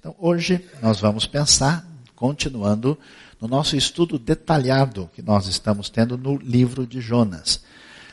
Então, 0.00 0.16
hoje 0.18 0.64
nós 0.80 0.98
vamos 0.98 1.26
pensar, 1.26 1.86
continuando 2.16 2.98
no 3.38 3.46
nosso 3.46 3.76
estudo 3.76 4.18
detalhado 4.18 5.10
que 5.14 5.20
nós 5.20 5.46
estamos 5.46 5.90
tendo 5.90 6.16
no 6.16 6.38
livro 6.38 6.86
de 6.86 7.02
Jonas. 7.02 7.62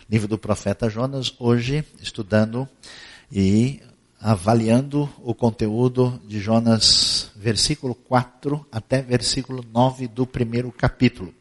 Livro 0.09 0.27
do 0.27 0.37
profeta 0.37 0.89
Jonas, 0.89 1.33
hoje 1.39 1.85
estudando 2.01 2.67
e 3.31 3.79
avaliando 4.19 5.09
o 5.23 5.33
conteúdo 5.33 6.19
de 6.27 6.41
Jonas, 6.41 7.31
versículo 7.37 7.95
4 7.95 8.67
até 8.69 9.01
versículo 9.01 9.63
9 9.73 10.09
do 10.09 10.27
primeiro 10.27 10.73
capítulo. 10.73 11.33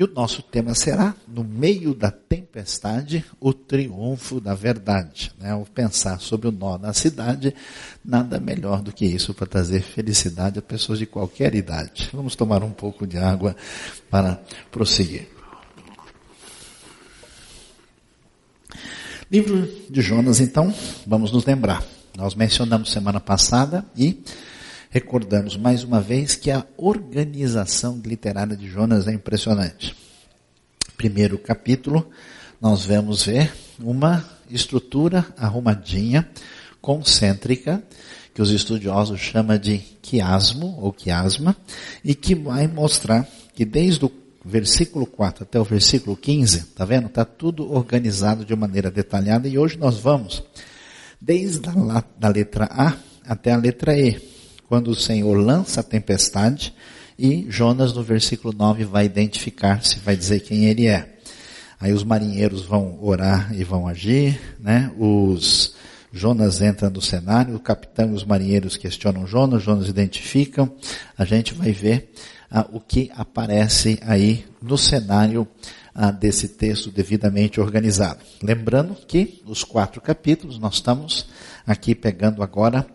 E 0.00 0.04
o 0.04 0.10
nosso 0.14 0.42
tema 0.42 0.74
será, 0.74 1.14
no 1.28 1.44
meio 1.44 1.94
da 1.94 2.10
tempestade, 2.10 3.22
o 3.38 3.52
triunfo 3.52 4.40
da 4.40 4.54
verdade. 4.54 5.30
Né? 5.38 5.50
Ao 5.50 5.62
pensar 5.66 6.18
sobre 6.22 6.48
o 6.48 6.50
nó 6.50 6.78
na 6.78 6.94
cidade, 6.94 7.54
nada 8.02 8.40
melhor 8.40 8.80
do 8.80 8.94
que 8.94 9.04
isso 9.04 9.34
para 9.34 9.46
trazer 9.46 9.82
felicidade 9.82 10.58
a 10.58 10.62
pessoas 10.62 10.98
de 10.98 11.04
qualquer 11.04 11.54
idade. 11.54 12.08
Vamos 12.14 12.34
tomar 12.34 12.62
um 12.62 12.70
pouco 12.70 13.06
de 13.06 13.18
água 13.18 13.54
para 14.08 14.42
prosseguir. 14.70 15.28
Livro 19.30 19.68
de 19.90 20.00
Jonas, 20.00 20.40
então, 20.40 20.74
vamos 21.06 21.30
nos 21.30 21.44
lembrar. 21.44 21.84
Nós 22.16 22.34
mencionamos 22.34 22.90
semana 22.90 23.20
passada 23.20 23.84
e 23.94 24.24
recordamos 24.90 25.56
mais 25.56 25.84
uma 25.84 26.00
vez 26.00 26.34
que 26.34 26.50
a 26.50 26.66
organização 26.76 28.02
literária 28.04 28.56
de 28.56 28.68
Jonas 28.68 29.06
é 29.06 29.12
impressionante. 29.12 29.94
Primeiro 30.96 31.38
capítulo, 31.38 32.10
nós 32.60 32.84
vamos 32.84 33.24
ver 33.24 33.52
uma 33.78 34.24
estrutura 34.50 35.24
arrumadinha, 35.38 36.28
concêntrica, 36.80 37.82
que 38.34 38.42
os 38.42 38.50
estudiosos 38.50 39.20
chamam 39.20 39.56
de 39.58 39.78
quiasmo 39.78 40.76
ou 40.80 40.92
quiasma, 40.92 41.56
e 42.04 42.14
que 42.14 42.34
vai 42.34 42.66
mostrar 42.66 43.28
que 43.54 43.64
desde 43.64 44.04
o 44.04 44.12
versículo 44.44 45.06
4 45.06 45.44
até 45.44 45.60
o 45.60 45.64
versículo 45.64 46.16
15, 46.16 46.64
tá 46.74 46.84
vendo? 46.84 47.08
Tá 47.08 47.24
tudo 47.24 47.72
organizado 47.72 48.44
de 48.44 48.56
maneira 48.56 48.90
detalhada 48.90 49.46
e 49.46 49.56
hoje 49.58 49.78
nós 49.78 49.98
vamos 49.98 50.42
desde 51.20 51.68
a 51.68 52.04
da 52.18 52.28
letra 52.28 52.64
A 52.70 52.96
até 53.26 53.52
a 53.52 53.56
letra 53.56 53.96
E, 53.96 54.39
quando 54.70 54.86
o 54.86 54.94
Senhor 54.94 55.34
lança 55.34 55.80
a 55.80 55.82
tempestade 55.82 56.72
e 57.18 57.44
Jonas 57.48 57.92
no 57.92 58.04
versículo 58.04 58.54
9 58.56 58.84
vai 58.84 59.04
identificar-se, 59.04 59.98
vai 59.98 60.14
dizer 60.14 60.38
quem 60.44 60.66
ele 60.66 60.86
é. 60.86 61.16
Aí 61.80 61.92
os 61.92 62.04
marinheiros 62.04 62.62
vão 62.62 62.96
orar 63.02 63.52
e 63.52 63.64
vão 63.64 63.88
agir, 63.88 64.40
né? 64.60 64.92
Os 64.96 65.74
Jonas 66.12 66.62
entra 66.62 66.88
no 66.88 67.02
cenário, 67.02 67.56
o 67.56 67.58
capitão 67.58 68.12
e 68.12 68.14
os 68.14 68.24
marinheiros 68.24 68.76
questionam 68.76 69.26
Jonas, 69.26 69.60
Jonas 69.60 69.88
identificam. 69.88 70.72
A 71.18 71.24
gente 71.24 71.52
vai 71.52 71.72
ver 71.72 72.12
ah, 72.48 72.64
o 72.72 72.78
que 72.78 73.10
aparece 73.16 73.98
aí 74.02 74.46
no 74.62 74.78
cenário 74.78 75.48
ah, 75.92 76.12
desse 76.12 76.46
texto 76.46 76.92
devidamente 76.92 77.60
organizado. 77.60 78.20
Lembrando 78.40 78.94
que 78.94 79.42
os 79.46 79.64
quatro 79.64 80.00
capítulos 80.00 80.60
nós 80.60 80.74
estamos 80.74 81.26
aqui 81.66 81.92
pegando 81.92 82.40
agora 82.40 82.86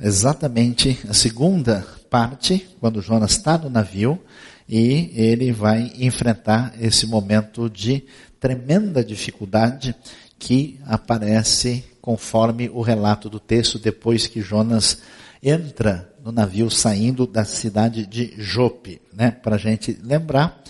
exatamente 0.00 0.98
a 1.08 1.14
segunda 1.14 1.86
parte, 2.10 2.66
quando 2.80 3.02
Jonas 3.02 3.32
está 3.32 3.58
no 3.58 3.70
navio 3.70 4.20
e 4.68 5.10
ele 5.14 5.52
vai 5.52 5.92
enfrentar 5.98 6.74
esse 6.80 7.06
momento 7.06 7.68
de 7.70 8.04
tremenda 8.40 9.04
dificuldade 9.04 9.94
que 10.38 10.78
aparece 10.84 11.84
conforme 12.00 12.68
o 12.68 12.82
relato 12.82 13.28
do 13.28 13.40
texto 13.40 13.78
depois 13.78 14.26
que 14.26 14.40
Jonas 14.40 14.98
entra 15.42 16.12
no 16.24 16.32
navio 16.32 16.70
saindo 16.70 17.26
da 17.26 17.44
cidade 17.44 18.06
de 18.06 18.34
Jope, 18.38 19.00
né? 19.12 19.30
Para 19.30 19.56
a 19.56 19.58
gente 19.58 19.98
lembrar, 20.02 20.62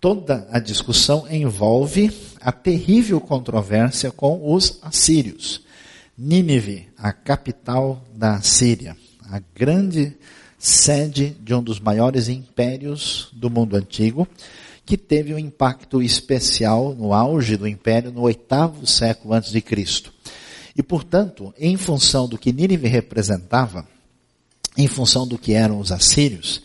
toda 0.00 0.46
a 0.50 0.58
discussão 0.58 1.26
envolve 1.30 2.10
a 2.40 2.52
terrível 2.52 3.20
controvérsia 3.20 4.10
com 4.10 4.52
os 4.54 4.78
assírios. 4.82 5.62
Nínive, 6.16 6.88
a 7.02 7.12
capital 7.12 8.04
da 8.14 8.40
Síria, 8.42 8.96
a 9.30 9.40
grande 9.54 10.16
sede 10.58 11.30
de 11.40 11.54
um 11.54 11.62
dos 11.62 11.80
maiores 11.80 12.28
impérios 12.28 13.30
do 13.32 13.48
mundo 13.48 13.74
antigo, 13.74 14.28
que 14.84 14.98
teve 14.98 15.32
um 15.32 15.38
impacto 15.38 16.02
especial 16.02 16.94
no 16.94 17.14
auge 17.14 17.56
do 17.56 17.66
império 17.66 18.12
no 18.12 18.22
oitavo 18.22 18.86
século 18.86 19.32
antes 19.32 19.50
de 19.50 19.60
Cristo. 19.62 20.12
E 20.76 20.82
portanto, 20.82 21.54
em 21.58 21.76
função 21.76 22.28
do 22.28 22.36
que 22.36 22.52
Nínive 22.52 22.88
representava, 22.88 23.86
em 24.76 24.86
função 24.86 25.26
do 25.26 25.38
que 25.38 25.54
eram 25.54 25.78
os 25.78 25.92
assírios, 25.92 26.62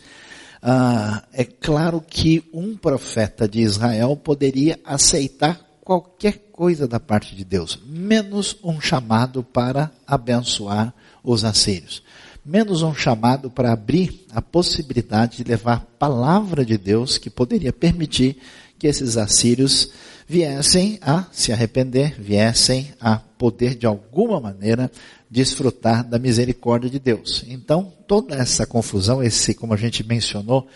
ah, 0.62 1.22
é 1.32 1.44
claro 1.44 2.00
que 2.00 2.44
um 2.52 2.76
profeta 2.76 3.48
de 3.48 3.60
Israel 3.60 4.16
poderia 4.16 4.78
aceitar 4.84 5.60
qualquer 5.82 6.45
coisa 6.56 6.88
da 6.88 6.98
parte 6.98 7.36
de 7.36 7.44
Deus, 7.44 7.78
menos 7.86 8.56
um 8.64 8.80
chamado 8.80 9.44
para 9.44 9.92
abençoar 10.06 10.92
os 11.22 11.44
assírios, 11.44 12.02
menos 12.42 12.80
um 12.80 12.94
chamado 12.94 13.50
para 13.50 13.72
abrir 13.72 14.24
a 14.32 14.40
possibilidade 14.40 15.36
de 15.36 15.44
levar 15.44 15.74
a 15.74 15.98
palavra 15.98 16.64
de 16.64 16.78
Deus 16.78 17.18
que 17.18 17.28
poderia 17.28 17.74
permitir 17.74 18.38
que 18.78 18.86
esses 18.86 19.18
assírios 19.18 19.90
viessem 20.26 20.98
a 21.02 21.26
se 21.30 21.52
arrepender, 21.52 22.18
viessem 22.18 22.90
a 22.98 23.16
poder 23.16 23.74
de 23.74 23.86
alguma 23.86 24.40
maneira 24.40 24.90
desfrutar 25.30 26.02
da 26.02 26.18
misericórdia 26.18 26.88
de 26.88 26.98
Deus. 26.98 27.44
Então, 27.48 27.92
toda 28.08 28.34
essa 28.34 28.66
confusão, 28.66 29.22
esse, 29.22 29.54
como 29.54 29.74
a 29.74 29.76
gente 29.76 30.02
mencionou, 30.02 30.66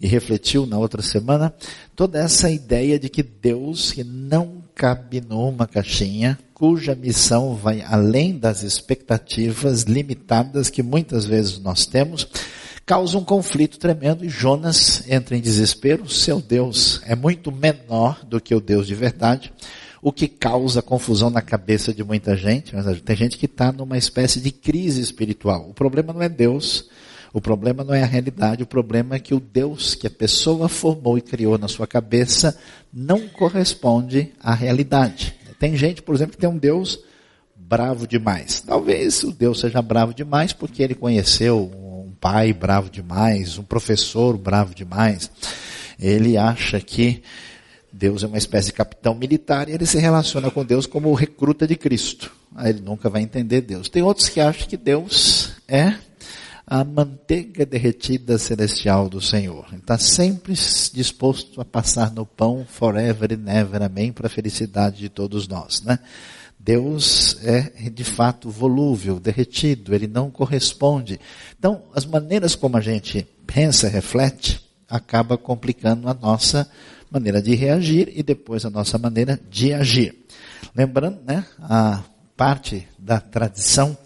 e 0.00 0.06
refletiu 0.06 0.64
na 0.64 0.78
outra 0.78 1.02
semana, 1.02 1.54
toda 1.94 2.18
essa 2.18 2.50
ideia 2.50 2.98
de 2.98 3.10
que 3.10 3.22
Deus 3.22 3.92
que 3.92 4.02
não 4.02 4.59
cabe 4.80 5.20
numa 5.20 5.66
caixinha, 5.66 6.38
cuja 6.54 6.94
missão 6.94 7.54
vai 7.54 7.82
além 7.82 8.38
das 8.38 8.62
expectativas 8.62 9.82
limitadas 9.82 10.70
que 10.70 10.82
muitas 10.82 11.26
vezes 11.26 11.58
nós 11.58 11.84
temos, 11.84 12.26
causa 12.86 13.18
um 13.18 13.22
conflito 13.22 13.78
tremendo 13.78 14.24
e 14.24 14.30
Jonas 14.30 15.06
entra 15.06 15.36
em 15.36 15.40
desespero. 15.42 16.08
Seu 16.08 16.40
Deus 16.40 17.02
é 17.04 17.14
muito 17.14 17.52
menor 17.52 18.24
do 18.24 18.40
que 18.40 18.54
o 18.54 18.60
Deus 18.60 18.86
de 18.86 18.94
verdade, 18.94 19.52
o 20.00 20.10
que 20.10 20.26
causa 20.26 20.80
confusão 20.80 21.28
na 21.28 21.42
cabeça 21.42 21.92
de 21.92 22.02
muita 22.02 22.34
gente. 22.34 22.72
Tem 23.04 23.16
gente 23.16 23.36
que 23.36 23.44
está 23.44 23.70
numa 23.70 23.98
espécie 23.98 24.40
de 24.40 24.50
crise 24.50 25.02
espiritual. 25.02 25.68
O 25.68 25.74
problema 25.74 26.14
não 26.14 26.22
é 26.22 26.28
Deus, 26.30 26.88
o 27.32 27.40
problema 27.40 27.84
não 27.84 27.94
é 27.94 28.02
a 28.02 28.06
realidade, 28.06 28.62
o 28.62 28.66
problema 28.66 29.16
é 29.16 29.20
que 29.20 29.34
o 29.34 29.40
Deus 29.40 29.94
que 29.94 30.06
a 30.06 30.10
pessoa 30.10 30.68
formou 30.68 31.16
e 31.16 31.22
criou 31.22 31.56
na 31.56 31.68
sua 31.68 31.86
cabeça 31.86 32.58
não 32.92 33.28
corresponde 33.28 34.32
à 34.40 34.52
realidade. 34.54 35.34
Tem 35.58 35.76
gente, 35.76 36.02
por 36.02 36.14
exemplo, 36.14 36.32
que 36.32 36.38
tem 36.38 36.48
um 36.48 36.58
Deus 36.58 36.98
bravo 37.54 38.06
demais. 38.06 38.60
Talvez 38.60 39.22
o 39.22 39.30
Deus 39.30 39.60
seja 39.60 39.80
bravo 39.80 40.12
demais 40.12 40.52
porque 40.52 40.82
ele 40.82 40.94
conheceu 40.94 41.70
um 41.72 42.12
pai 42.20 42.52
bravo 42.52 42.90
demais, 42.90 43.58
um 43.58 43.62
professor 43.62 44.36
bravo 44.36 44.74
demais. 44.74 45.30
Ele 45.98 46.36
acha 46.36 46.80
que 46.80 47.22
Deus 47.92 48.24
é 48.24 48.26
uma 48.26 48.38
espécie 48.38 48.68
de 48.68 48.72
capitão 48.72 49.14
militar 49.14 49.68
e 49.68 49.72
ele 49.72 49.86
se 49.86 49.98
relaciona 49.98 50.50
com 50.50 50.64
Deus 50.64 50.86
como 50.86 51.10
o 51.10 51.14
recruta 51.14 51.66
de 51.66 51.76
Cristo. 51.76 52.32
Aí 52.56 52.70
ele 52.70 52.80
nunca 52.80 53.08
vai 53.08 53.22
entender 53.22 53.60
Deus. 53.60 53.88
Tem 53.88 54.02
outros 54.02 54.28
que 54.28 54.40
acham 54.40 54.66
que 54.66 54.76
Deus 54.76 55.52
é 55.68 55.94
a 56.70 56.84
manteiga 56.84 57.66
derretida 57.66 58.38
celestial 58.38 59.08
do 59.08 59.20
Senhor. 59.20 59.66
Está 59.74 59.98
sempre 59.98 60.54
disposto 60.54 61.60
a 61.60 61.64
passar 61.64 62.12
no 62.12 62.24
pão 62.24 62.64
forever 62.64 63.32
and 63.32 63.50
ever, 63.50 63.82
amém, 63.82 64.12
para 64.12 64.28
a 64.28 64.30
felicidade 64.30 64.98
de 64.98 65.08
todos 65.08 65.48
nós, 65.48 65.82
né? 65.82 65.98
Deus 66.56 67.38
é 67.42 67.90
de 67.90 68.04
fato 68.04 68.50
volúvel, 68.50 69.18
derretido, 69.18 69.92
ele 69.92 70.06
não 70.06 70.30
corresponde. 70.30 71.18
Então, 71.58 71.82
as 71.92 72.06
maneiras 72.06 72.54
como 72.54 72.76
a 72.76 72.80
gente 72.80 73.26
pensa, 73.46 73.88
reflete, 73.88 74.64
acaba 74.88 75.36
complicando 75.36 76.08
a 76.08 76.14
nossa 76.14 76.70
maneira 77.10 77.42
de 77.42 77.52
reagir 77.56 78.12
e 78.14 78.22
depois 78.22 78.64
a 78.64 78.70
nossa 78.70 78.96
maneira 78.96 79.40
de 79.50 79.72
agir. 79.72 80.14
Lembrando, 80.76 81.18
né, 81.26 81.44
a 81.58 82.04
parte 82.36 82.86
da 82.96 83.18
tradição 83.18 83.98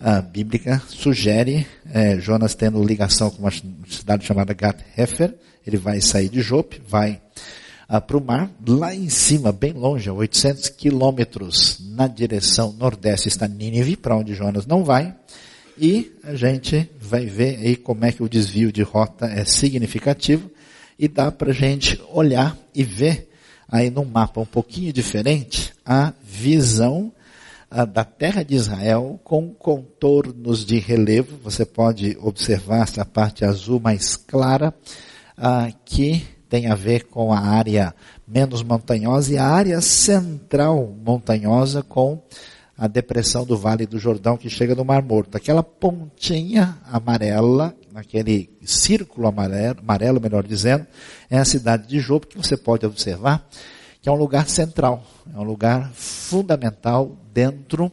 a 0.00 0.22
bíblica 0.22 0.82
sugere 0.88 1.66
é, 1.92 2.18
Jonas 2.18 2.54
tendo 2.54 2.82
ligação 2.82 3.30
com 3.30 3.42
uma 3.42 3.52
cidade 3.86 4.24
chamada 4.24 4.54
Gat-Hefer. 4.54 5.34
Ele 5.66 5.76
vai 5.76 6.00
sair 6.00 6.30
de 6.30 6.40
Jope, 6.40 6.80
vai 6.88 7.20
ah, 7.86 8.00
para 8.00 8.16
o 8.16 8.24
mar. 8.24 8.50
Lá 8.66 8.94
em 8.94 9.10
cima, 9.10 9.52
bem 9.52 9.74
longe, 9.74 10.08
a 10.08 10.12
800 10.14 10.70
quilômetros 10.70 11.78
na 11.80 12.06
direção 12.06 12.72
nordeste, 12.72 13.28
está 13.28 13.46
Nínive, 13.46 13.94
para 13.94 14.16
onde 14.16 14.34
Jonas 14.34 14.64
não 14.64 14.82
vai. 14.82 15.14
E 15.76 16.10
a 16.24 16.34
gente 16.34 16.88
vai 16.98 17.26
ver 17.26 17.56
aí 17.56 17.76
como 17.76 18.04
é 18.06 18.12
que 18.12 18.22
o 18.22 18.28
desvio 18.28 18.72
de 18.72 18.82
rota 18.82 19.26
é 19.26 19.44
significativo 19.44 20.50
e 20.98 21.08
dá 21.08 21.30
para 21.30 21.50
a 21.50 21.54
gente 21.54 22.00
olhar 22.10 22.56
e 22.74 22.82
ver 22.82 23.28
aí 23.68 23.90
num 23.90 24.04
mapa 24.04 24.40
um 24.40 24.46
pouquinho 24.46 24.92
diferente 24.92 25.72
a 25.84 26.12
visão 26.22 27.12
da 27.92 28.04
terra 28.04 28.42
de 28.42 28.54
Israel 28.56 29.20
com 29.22 29.54
contornos 29.54 30.64
de 30.64 30.78
relevo. 30.78 31.38
Você 31.44 31.64
pode 31.64 32.18
observar 32.20 32.82
essa 32.82 33.04
parte 33.04 33.44
azul 33.44 33.78
mais 33.78 34.16
clara, 34.16 34.74
que 35.84 36.26
tem 36.48 36.66
a 36.66 36.74
ver 36.74 37.04
com 37.04 37.32
a 37.32 37.38
área 37.38 37.94
menos 38.26 38.62
montanhosa 38.62 39.32
e 39.32 39.38
a 39.38 39.46
área 39.46 39.80
central 39.80 40.94
montanhosa 41.04 41.82
com 41.82 42.20
a 42.76 42.88
depressão 42.88 43.44
do 43.44 43.56
Vale 43.56 43.86
do 43.86 43.98
Jordão 43.98 44.36
que 44.36 44.50
chega 44.50 44.74
no 44.74 44.84
Mar 44.84 45.02
Morto. 45.02 45.36
Aquela 45.36 45.62
pontinha 45.62 46.78
amarela, 46.90 47.74
aquele 47.94 48.50
círculo 48.64 49.28
amarelo, 49.28 49.78
amarelo, 49.78 50.20
melhor 50.20 50.44
dizendo, 50.44 50.86
é 51.30 51.38
a 51.38 51.44
cidade 51.44 51.86
de 51.86 52.00
Jope 52.00 52.26
que 52.26 52.38
você 52.38 52.56
pode 52.56 52.84
observar 52.84 53.46
que 54.02 54.08
é 54.08 54.12
um 54.12 54.16
lugar 54.16 54.48
central, 54.48 55.04
é 55.30 55.38
um 55.38 55.42
lugar 55.42 55.90
fundamental 55.92 57.18
dentro 57.32 57.90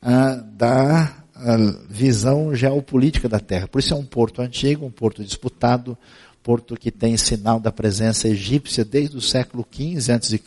ah, 0.00 0.42
da 0.56 1.14
ah, 1.34 1.56
visão 1.88 2.54
geopolítica 2.54 3.28
da 3.28 3.40
Terra. 3.40 3.68
Por 3.68 3.78
isso 3.78 3.94
é 3.94 3.96
um 3.96 4.04
porto 4.04 4.42
antigo, 4.42 4.86
um 4.86 4.90
porto 4.90 5.24
disputado, 5.24 5.96
porto 6.42 6.76
que 6.76 6.90
tem 6.90 7.16
sinal 7.16 7.60
da 7.60 7.70
presença 7.70 8.28
egípcia 8.28 8.84
desde 8.84 9.16
o 9.16 9.20
século 9.20 9.66
XV 9.70 10.12
a.C., 10.12 10.40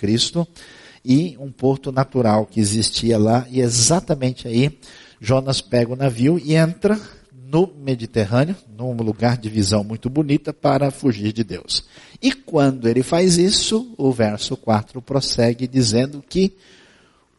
e 1.04 1.36
um 1.40 1.52
porto 1.52 1.92
natural 1.92 2.46
que 2.46 2.60
existia 2.60 3.18
lá, 3.18 3.48
e 3.50 3.60
exatamente 3.60 4.48
aí 4.48 4.78
Jonas 5.20 5.60
pega 5.60 5.94
o 5.94 5.96
navio 5.96 6.40
e 6.44 6.56
entra 6.56 7.00
no 7.52 7.72
Mediterrâneo, 7.84 8.56
num 8.78 8.94
lugar 8.94 9.38
de 9.38 9.50
visão 9.50 9.84
muito 9.84 10.10
bonita, 10.10 10.54
para 10.54 10.90
fugir 10.90 11.34
de 11.34 11.44
Deus. 11.44 11.84
E 12.22 12.32
quando 12.32 12.88
ele 12.88 13.04
faz 13.04 13.38
isso, 13.38 13.94
o 13.98 14.12
verso 14.12 14.56
4 14.56 15.02
prossegue 15.02 15.68
dizendo 15.68 16.24
que 16.28 16.56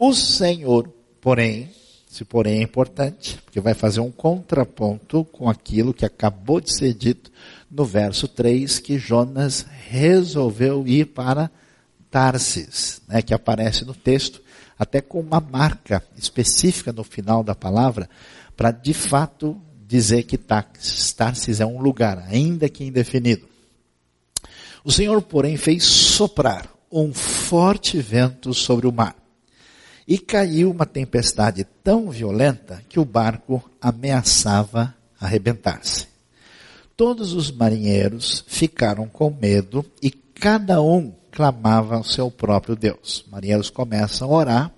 o 0.05 0.13
Senhor, 0.13 0.93
porém, 1.21 1.71
se 2.09 2.25
porém 2.25 2.59
é 2.59 2.63
importante, 2.63 3.41
porque 3.45 3.61
vai 3.61 3.73
fazer 3.73 4.01
um 4.01 4.11
contraponto 4.11 5.25
com 5.27 5.49
aquilo 5.49 5.95
que 5.95 6.05
acabou 6.05 6.61
de 6.61 6.77
ser 6.77 6.93
dito 6.93 7.31
no 7.71 7.85
verso 7.85 8.27
3, 8.27 8.81
que 8.81 8.99
Jonas 8.99 9.65
resolveu 9.89 10.85
ir 10.89 11.07
para 11.07 11.49
Tarsis, 12.11 13.01
né, 13.07 13.23
que 13.23 13.33
aparece 13.33 13.85
no 13.85 13.95
texto, 13.95 14.43
até 14.77 15.01
com 15.01 15.21
uma 15.21 15.39
marca 15.39 16.03
específica 16.17 16.93
no 16.93 17.05
final 17.05 17.45
da 17.45 17.55
palavra, 17.55 18.11
para 18.57 18.73
de 18.73 18.93
fato 18.93 19.57
dizer 19.87 20.25
que 20.25 20.37
Tarsis 20.37 21.61
é 21.61 21.65
um 21.65 21.81
lugar, 21.81 22.27
ainda 22.29 22.69
que 22.69 22.83
indefinido. 22.83 23.49
O 24.85 24.91
Senhor, 24.91 25.23
porém, 25.23 25.57
fez 25.57 25.85
soprar 25.85 26.69
um 26.91 27.15
forte 27.15 28.01
vento 28.01 28.53
sobre 28.53 28.89
o 28.89 28.93
mar. 28.93 29.22
E 30.07 30.19
caiu 30.19 30.71
uma 30.71 30.87
tempestade 30.87 31.65
tão 31.85 32.11
violenta 32.11 32.83
que 32.89 32.99
o 32.99 33.05
barco 33.05 33.63
ameaçava 33.81 34.95
arrebentar-se. 35.21 36.09
Todos 36.97 37.33
os 37.33 37.51
marinheiros 37.51 38.45
ficaram 38.47 39.09
com 39.09 39.31
medo 39.31 39.85
e 40.03 40.11
cada 40.11 40.83
um 40.83 41.13
clamava 41.31 41.97
ao 41.97 42.05
seu 42.05 42.31
próprio 42.31 42.77
Deus. 42.77 43.25
Marinheiros 43.31 43.71
começam 43.71 44.29
a 44.29 44.37
orar, 44.37 44.73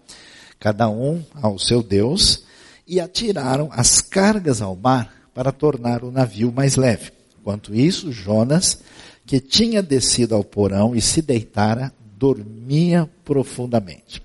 cada 0.60 0.88
um 0.88 1.22
ao 1.34 1.58
seu 1.58 1.82
Deus, 1.82 2.44
e 2.86 3.00
atiraram 3.00 3.68
as 3.72 4.00
cargas 4.00 4.62
ao 4.62 4.76
mar 4.76 5.12
para 5.34 5.50
tornar 5.50 6.04
o 6.04 6.12
navio 6.12 6.52
mais 6.52 6.76
leve. 6.76 7.12
Enquanto 7.40 7.74
isso, 7.74 8.12
Jonas, 8.12 8.78
que 9.26 9.40
tinha 9.40 9.82
descido 9.82 10.34
ao 10.34 10.44
porão 10.44 10.94
e 10.94 11.00
se 11.00 11.20
deitara, 11.20 11.92
dormia 12.16 13.08
profundamente. 13.24 14.23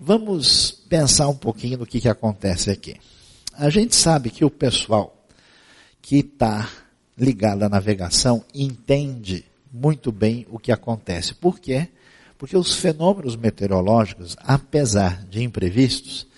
Vamos 0.00 0.70
pensar 0.70 1.28
um 1.28 1.34
pouquinho 1.34 1.78
no 1.78 1.86
que, 1.86 2.00
que 2.00 2.08
acontece 2.08 2.70
aqui. 2.70 2.96
A 3.52 3.68
gente 3.68 3.96
sabe 3.96 4.30
que 4.30 4.44
o 4.44 4.50
pessoal 4.50 5.26
que 6.00 6.18
está 6.18 6.70
ligado 7.18 7.64
à 7.64 7.68
navegação 7.68 8.44
entende 8.54 9.44
muito 9.72 10.12
bem 10.12 10.46
o 10.50 10.58
que 10.58 10.70
acontece. 10.70 11.34
Por 11.34 11.58
quê? 11.58 11.88
Porque 12.38 12.56
os 12.56 12.74
fenômenos 12.74 13.34
meteorológicos, 13.34 14.36
apesar 14.38 15.24
de 15.24 15.42
imprevistos, 15.42 16.28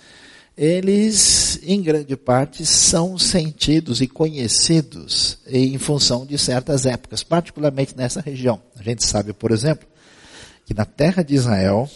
eles, 0.57 1.59
em 1.61 1.83
grande 1.83 2.17
parte, 2.17 2.65
são 2.65 3.15
sentidos 3.19 4.01
e 4.01 4.07
conhecidos 4.07 5.37
em 5.45 5.77
função 5.77 6.25
de 6.25 6.35
certas 6.35 6.87
épocas, 6.87 7.23
particularmente 7.23 7.95
nessa 7.95 8.21
região. 8.21 8.59
A 8.75 8.81
gente 8.81 9.05
sabe, 9.05 9.33
por 9.33 9.51
exemplo, 9.51 9.87
que 10.65 10.73
na 10.73 10.83
terra 10.83 11.23
de 11.23 11.35
Israel, 11.35 11.87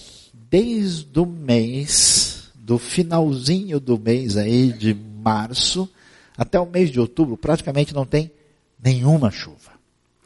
desde 0.49 1.19
o 1.19 1.25
mês, 1.25 2.49
do 2.55 2.77
finalzinho 2.77 3.79
do 3.79 3.99
mês 3.99 4.37
aí 4.37 4.71
de 4.71 4.93
março, 4.93 5.89
até 6.37 6.59
o 6.59 6.65
mês 6.65 6.91
de 6.91 6.99
outubro, 6.99 7.37
praticamente 7.37 7.93
não 7.93 8.05
tem 8.05 8.31
nenhuma 8.81 9.31
chuva. 9.31 9.71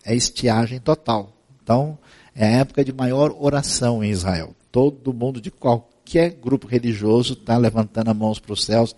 É 0.03 0.15
estiagem 0.15 0.79
total. 0.79 1.33
Então, 1.61 1.97
é 2.35 2.45
a 2.45 2.59
época 2.59 2.83
de 2.83 2.91
maior 2.91 3.35
oração 3.39 4.03
em 4.03 4.09
Israel. 4.09 4.55
Todo 4.71 5.13
mundo 5.13 5.39
de 5.41 5.51
qualquer 5.51 6.31
grupo 6.31 6.67
religioso 6.67 7.33
está 7.33 7.57
levantando 7.57 8.09
as 8.09 8.17
mãos 8.17 8.39
para 8.39 8.53
os 8.53 8.63
céus, 8.63 8.95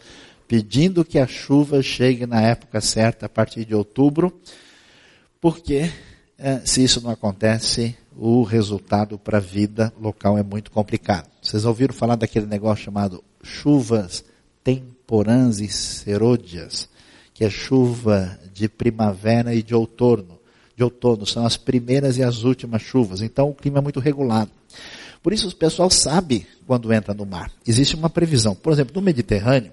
pedindo 0.47 1.03
que 1.03 1.19
a 1.19 1.27
chuva 1.27 1.81
chegue 1.81 2.25
na 2.25 2.41
época 2.41 2.81
certa, 2.81 3.25
a 3.25 3.29
partir 3.29 3.65
de 3.65 3.75
outubro, 3.75 4.33
porque 5.39 5.91
se 6.65 6.83
isso 6.83 7.01
não 7.01 7.11
acontece, 7.11 7.95
o 8.17 8.43
resultado 8.43 9.17
para 9.17 9.37
a 9.37 9.41
vida 9.41 9.93
local 9.99 10.37
é 10.37 10.43
muito 10.43 10.71
complicado. 10.71 11.29
Vocês 11.41 11.65
ouviram 11.65 11.93
falar 11.93 12.15
daquele 12.15 12.45
negócio 12.45 12.85
chamado 12.85 13.23
chuvas 13.43 14.23
temporãs 14.63 15.59
e 15.59 15.67
serôdias, 15.67 16.89
que 17.33 17.43
é 17.43 17.49
chuva 17.49 18.39
de 18.53 18.67
primavera 18.69 19.53
e 19.53 19.63
de 19.63 19.73
outono. 19.73 20.39
De 20.75 20.83
outono 20.83 21.25
são 21.25 21.45
as 21.45 21.57
primeiras 21.57 22.17
e 22.17 22.23
as 22.23 22.43
últimas 22.43 22.81
chuvas. 22.81 23.21
Então 23.21 23.49
o 23.49 23.55
clima 23.55 23.79
é 23.79 23.81
muito 23.81 23.99
regulado. 23.99 24.51
Por 25.21 25.33
isso 25.33 25.47
o 25.47 25.55
pessoal 25.55 25.89
sabe 25.89 26.47
quando 26.65 26.91
entra 26.91 27.13
no 27.13 27.25
mar. 27.25 27.51
Existe 27.65 27.95
uma 27.95 28.09
previsão. 28.09 28.55
Por 28.55 28.73
exemplo, 28.73 28.93
no 28.95 29.01
Mediterrâneo, 29.01 29.71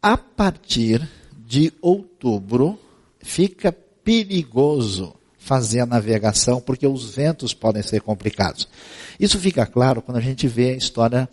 a 0.00 0.16
partir 0.16 1.08
de 1.46 1.72
outubro, 1.80 2.78
fica 3.20 3.72
perigoso 3.72 5.17
fazer 5.48 5.80
a 5.80 5.86
navegação, 5.86 6.60
porque 6.60 6.86
os 6.86 7.14
ventos 7.14 7.54
podem 7.54 7.82
ser 7.82 8.02
complicados. 8.02 8.68
Isso 9.18 9.38
fica 9.38 9.64
claro 9.64 10.02
quando 10.02 10.18
a 10.18 10.20
gente 10.20 10.46
vê 10.46 10.72
a 10.72 10.76
história 10.76 11.26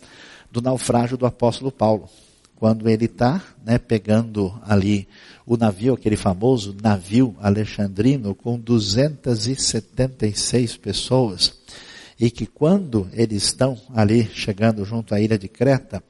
do 0.50 0.62
naufrágio 0.62 1.18
do 1.18 1.26
apóstolo 1.26 1.70
Paulo. 1.70 2.08
Quando 2.56 2.88
ele 2.88 3.04
está 3.04 3.44
né, 3.62 3.76
pegando 3.76 4.58
ali 4.66 5.06
o 5.44 5.58
navio, 5.58 5.92
aquele 5.92 6.16
famoso 6.16 6.74
navio 6.82 7.36
alexandrino, 7.42 8.34
com 8.34 8.58
276 8.58 10.78
pessoas, 10.78 11.52
e 12.18 12.30
que 12.30 12.46
quando 12.46 13.06
eles 13.12 13.42
estão 13.42 13.78
ali 13.94 14.30
chegando 14.32 14.82
junto 14.86 15.14
à 15.14 15.20
ilha 15.20 15.38
de 15.38 15.46
Creta, 15.46 16.02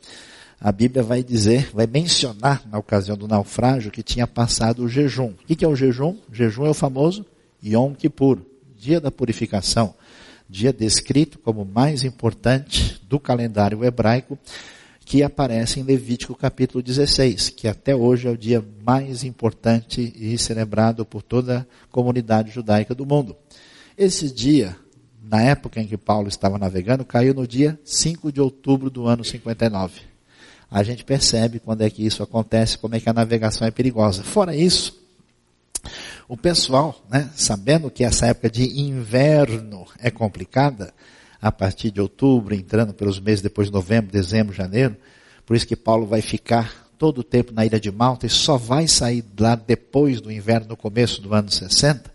a 0.61 0.71
Bíblia 0.71 1.03
vai 1.03 1.25
dizer, 1.25 1.71
vai 1.75 1.89
mencionar 1.89 2.63
na 2.71 2.79
ocasião 2.79 3.17
do 3.17 3.27
naufrágio 3.27 3.91
que 3.91 4.05
tinha 4.05 4.29
passado 4.29 4.85
o 4.85 4.89
jejum. 4.89 5.31
O 5.31 5.57
que 5.57 5.65
é 5.65 5.69
o 5.69 5.75
jejum? 5.75 6.17
O 6.31 6.35
jejum 6.35 6.67
é 6.67 6.71
o 6.71 6.75
famoso 6.75 7.27
Yom 7.67 7.95
Kippur, 7.95 8.41
dia 8.77 9.01
da 9.01 9.11
purificação, 9.11 9.95
dia 10.49 10.73
descrito 10.73 11.39
como 11.39 11.65
mais 11.65 12.05
importante 12.05 13.01
do 13.09 13.19
calendário 13.19 13.85
hebraico, 13.85 14.39
que 15.05 15.23
aparece 15.23 15.81
em 15.81 15.83
Levítico 15.83 16.35
capítulo 16.35 16.83
16, 16.83 17.51
que 17.51 17.69
até 17.69 17.95
hoje 17.95 18.29
é 18.29 18.31
o 18.31 18.37
dia 18.37 18.65
mais 18.85 19.25
importante 19.25 20.13
e 20.17 20.37
celebrado 20.39 21.05
por 21.05 21.23
toda 21.23 21.61
a 21.61 21.87
comunidade 21.93 22.51
judaica 22.51 22.95
do 22.95 23.07
mundo. 23.07 23.37
Esse 23.97 24.33
dia 24.33 24.77
na 25.29 25.43
época 25.43 25.81
em 25.81 25.87
que 25.87 25.97
Paulo 25.97 26.29
estava 26.29 26.59
navegando, 26.59 27.05
caiu 27.05 27.35
no 27.35 27.47
dia 27.47 27.79
5 27.85 28.31
de 28.31 28.41
outubro 28.41 28.89
do 28.89 29.07
ano 29.07 29.25
59. 29.25 30.01
A 30.71 30.83
gente 30.83 31.05
percebe 31.05 31.59
quando 31.59 31.83
é 31.83 31.91
que 31.91 32.05
isso 32.05 32.23
acontece, 32.23 32.79
como 32.79 32.95
é 32.95 33.01
que 33.01 33.09
a 33.09 33.13
navegação 33.13 33.67
é 33.67 33.71
perigosa. 33.71 34.23
Fora 34.23 34.55
isso, 34.55 35.06
o 36.29 36.37
pessoal, 36.37 37.01
né, 37.09 37.31
sabendo 37.37 37.91
que 37.91 38.03
essa 38.05 38.27
época 38.27 38.51
de 38.51 38.81
inverno 38.81 39.87
é 39.99 40.11
complicada, 40.11 40.93
a 41.41 41.53
partir 41.53 41.91
de 41.91 42.01
outubro, 42.01 42.55
entrando 42.55 42.93
pelos 42.93 43.21
meses 43.21 43.43
depois 43.43 43.69
de 43.69 43.73
novembro, 43.73 44.11
dezembro, 44.11 44.55
janeiro, 44.55 44.97
por 45.45 45.57
isso 45.57 45.67
que 45.67 45.77
Paulo 45.77 46.07
vai 46.07 46.21
ficar 46.21 46.87
todo 46.99 47.19
o 47.19 47.25
tempo 47.25 47.53
na 47.53 47.65
ilha 47.65 47.79
de 47.79 47.93
Malta 47.93 48.27
e 48.27 48.31
só 48.31 48.57
vai 48.57 48.89
sair 48.89 49.25
lá 49.39 49.55
depois 49.55 50.21
do 50.21 50.33
inverno, 50.33 50.69
no 50.71 50.77
começo 50.77 51.21
do 51.21 51.33
ano 51.35 51.51
60, 51.51 52.11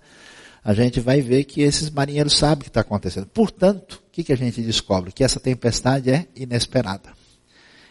a 0.63 0.73
gente 0.73 0.99
vai 0.99 1.21
ver 1.21 1.45
que 1.45 1.61
esses 1.61 1.89
marinheiros 1.89 2.37
sabem 2.37 2.61
o 2.61 2.63
que 2.63 2.69
está 2.69 2.81
acontecendo. 2.81 3.27
Portanto, 3.27 4.03
o 4.07 4.11
que, 4.11 4.23
que 4.23 4.33
a 4.33 4.37
gente 4.37 4.61
descobre? 4.61 5.11
Que 5.11 5.23
essa 5.23 5.39
tempestade 5.39 6.11
é 6.11 6.27
inesperada. 6.35 7.09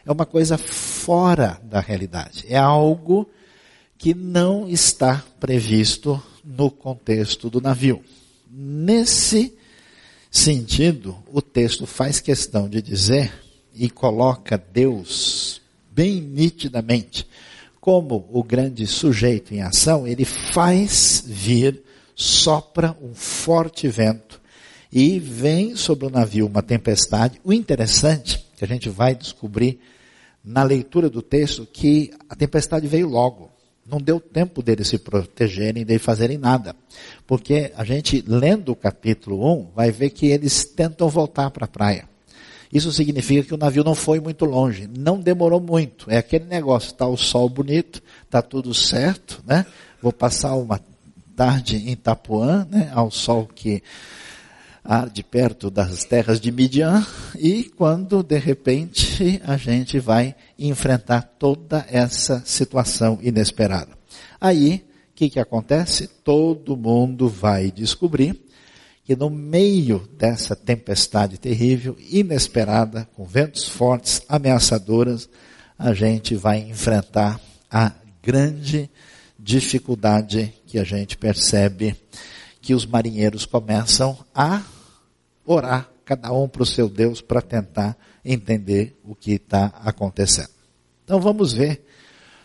É 0.04 0.12
uma 0.12 0.26
coisa 0.26 0.56
fora 0.56 1.60
da 1.64 1.80
realidade. 1.80 2.44
É 2.48 2.56
algo 2.56 3.28
que 4.00 4.14
não 4.14 4.66
está 4.66 5.22
previsto 5.38 6.20
no 6.42 6.70
contexto 6.70 7.50
do 7.50 7.60
navio. 7.60 8.02
Nesse 8.50 9.54
sentido, 10.30 11.18
o 11.30 11.42
texto 11.42 11.86
faz 11.86 12.18
questão 12.18 12.66
de 12.66 12.80
dizer 12.80 13.30
e 13.74 13.90
coloca 13.90 14.56
Deus 14.56 15.60
bem 15.92 16.18
nitidamente 16.18 17.26
como 17.78 18.26
o 18.32 18.42
grande 18.42 18.86
sujeito 18.86 19.52
em 19.52 19.60
ação, 19.60 20.06
ele 20.06 20.24
faz 20.24 21.22
vir, 21.26 21.82
sopra 22.14 22.96
um 23.02 23.14
forte 23.14 23.86
vento 23.86 24.40
e 24.90 25.18
vem 25.18 25.76
sobre 25.76 26.06
o 26.06 26.10
navio 26.10 26.46
uma 26.46 26.62
tempestade. 26.62 27.38
O 27.44 27.52
interessante, 27.52 28.42
que 28.56 28.64
a 28.64 28.66
gente 28.68 28.88
vai 28.88 29.14
descobrir 29.14 29.78
na 30.42 30.62
leitura 30.62 31.10
do 31.10 31.20
texto, 31.20 31.68
que 31.70 32.10
a 32.30 32.34
tempestade 32.34 32.86
veio 32.86 33.06
logo. 33.06 33.49
Não 33.90 34.00
deu 34.00 34.20
tempo 34.20 34.62
deles 34.62 34.88
se 34.88 34.98
protegerem, 34.98 35.84
de 35.84 35.98
fazerem 35.98 36.38
nada. 36.38 36.76
Porque 37.26 37.72
a 37.76 37.84
gente, 37.84 38.22
lendo 38.26 38.72
o 38.72 38.76
capítulo 38.76 39.44
1, 39.62 39.70
vai 39.74 39.90
ver 39.90 40.10
que 40.10 40.26
eles 40.26 40.64
tentam 40.64 41.08
voltar 41.08 41.50
para 41.50 41.64
a 41.64 41.68
praia. 41.68 42.08
Isso 42.72 42.92
significa 42.92 43.42
que 43.42 43.54
o 43.54 43.58
navio 43.58 43.82
não 43.82 43.96
foi 43.96 44.20
muito 44.20 44.44
longe, 44.44 44.88
não 44.96 45.20
demorou 45.20 45.60
muito. 45.60 46.08
É 46.08 46.18
aquele 46.18 46.44
negócio, 46.44 46.92
está 46.92 47.06
o 47.06 47.16
sol 47.16 47.48
bonito, 47.48 48.00
está 48.24 48.40
tudo 48.40 48.72
certo, 48.72 49.42
né? 49.44 49.66
Vou 50.00 50.12
passar 50.12 50.54
uma 50.54 50.80
tarde 51.34 51.76
em 51.76 51.90
Itapuã, 51.90 52.66
né? 52.70 52.90
Ao 52.94 53.10
sol 53.10 53.48
que 53.52 53.82
arde 54.84 55.22
perto 55.22 55.70
das 55.70 56.04
terras 56.04 56.40
de 56.40 56.50
Midian, 56.50 57.06
e 57.38 57.64
quando 57.64 58.22
de 58.22 58.38
repente 58.38 59.40
a 59.44 59.56
gente 59.56 59.98
vai 59.98 60.34
enfrentar 60.58 61.22
toda 61.38 61.86
essa 61.90 62.42
situação 62.44 63.18
inesperada. 63.22 63.90
Aí, 64.40 64.84
o 65.10 65.14
que, 65.14 65.30
que 65.30 65.40
acontece? 65.40 66.06
Todo 66.24 66.76
mundo 66.76 67.28
vai 67.28 67.70
descobrir 67.70 68.40
que 69.04 69.16
no 69.16 69.28
meio 69.28 70.08
dessa 70.16 70.54
tempestade 70.54 71.36
terrível, 71.36 71.96
inesperada, 71.98 73.08
com 73.16 73.24
ventos 73.24 73.68
fortes, 73.68 74.22
ameaçadoras, 74.28 75.28
a 75.78 75.92
gente 75.92 76.34
vai 76.34 76.58
enfrentar 76.58 77.40
a 77.70 77.92
grande 78.22 78.88
dificuldade 79.38 80.52
que 80.66 80.78
a 80.78 80.84
gente 80.84 81.16
percebe 81.16 81.96
que 82.60 82.74
os 82.74 82.86
marinheiros 82.86 83.46
começam 83.46 84.18
a 84.34 84.62
orar, 85.44 85.90
cada 86.04 86.32
um 86.32 86.48
para 86.48 86.62
o 86.62 86.66
seu 86.66 86.88
Deus, 86.88 87.20
para 87.20 87.40
tentar 87.40 87.96
entender 88.24 88.98
o 89.04 89.14
que 89.14 89.32
está 89.32 89.66
acontecendo. 89.84 90.50
Então 91.04 91.20
vamos 91.20 91.52
ver 91.52 91.84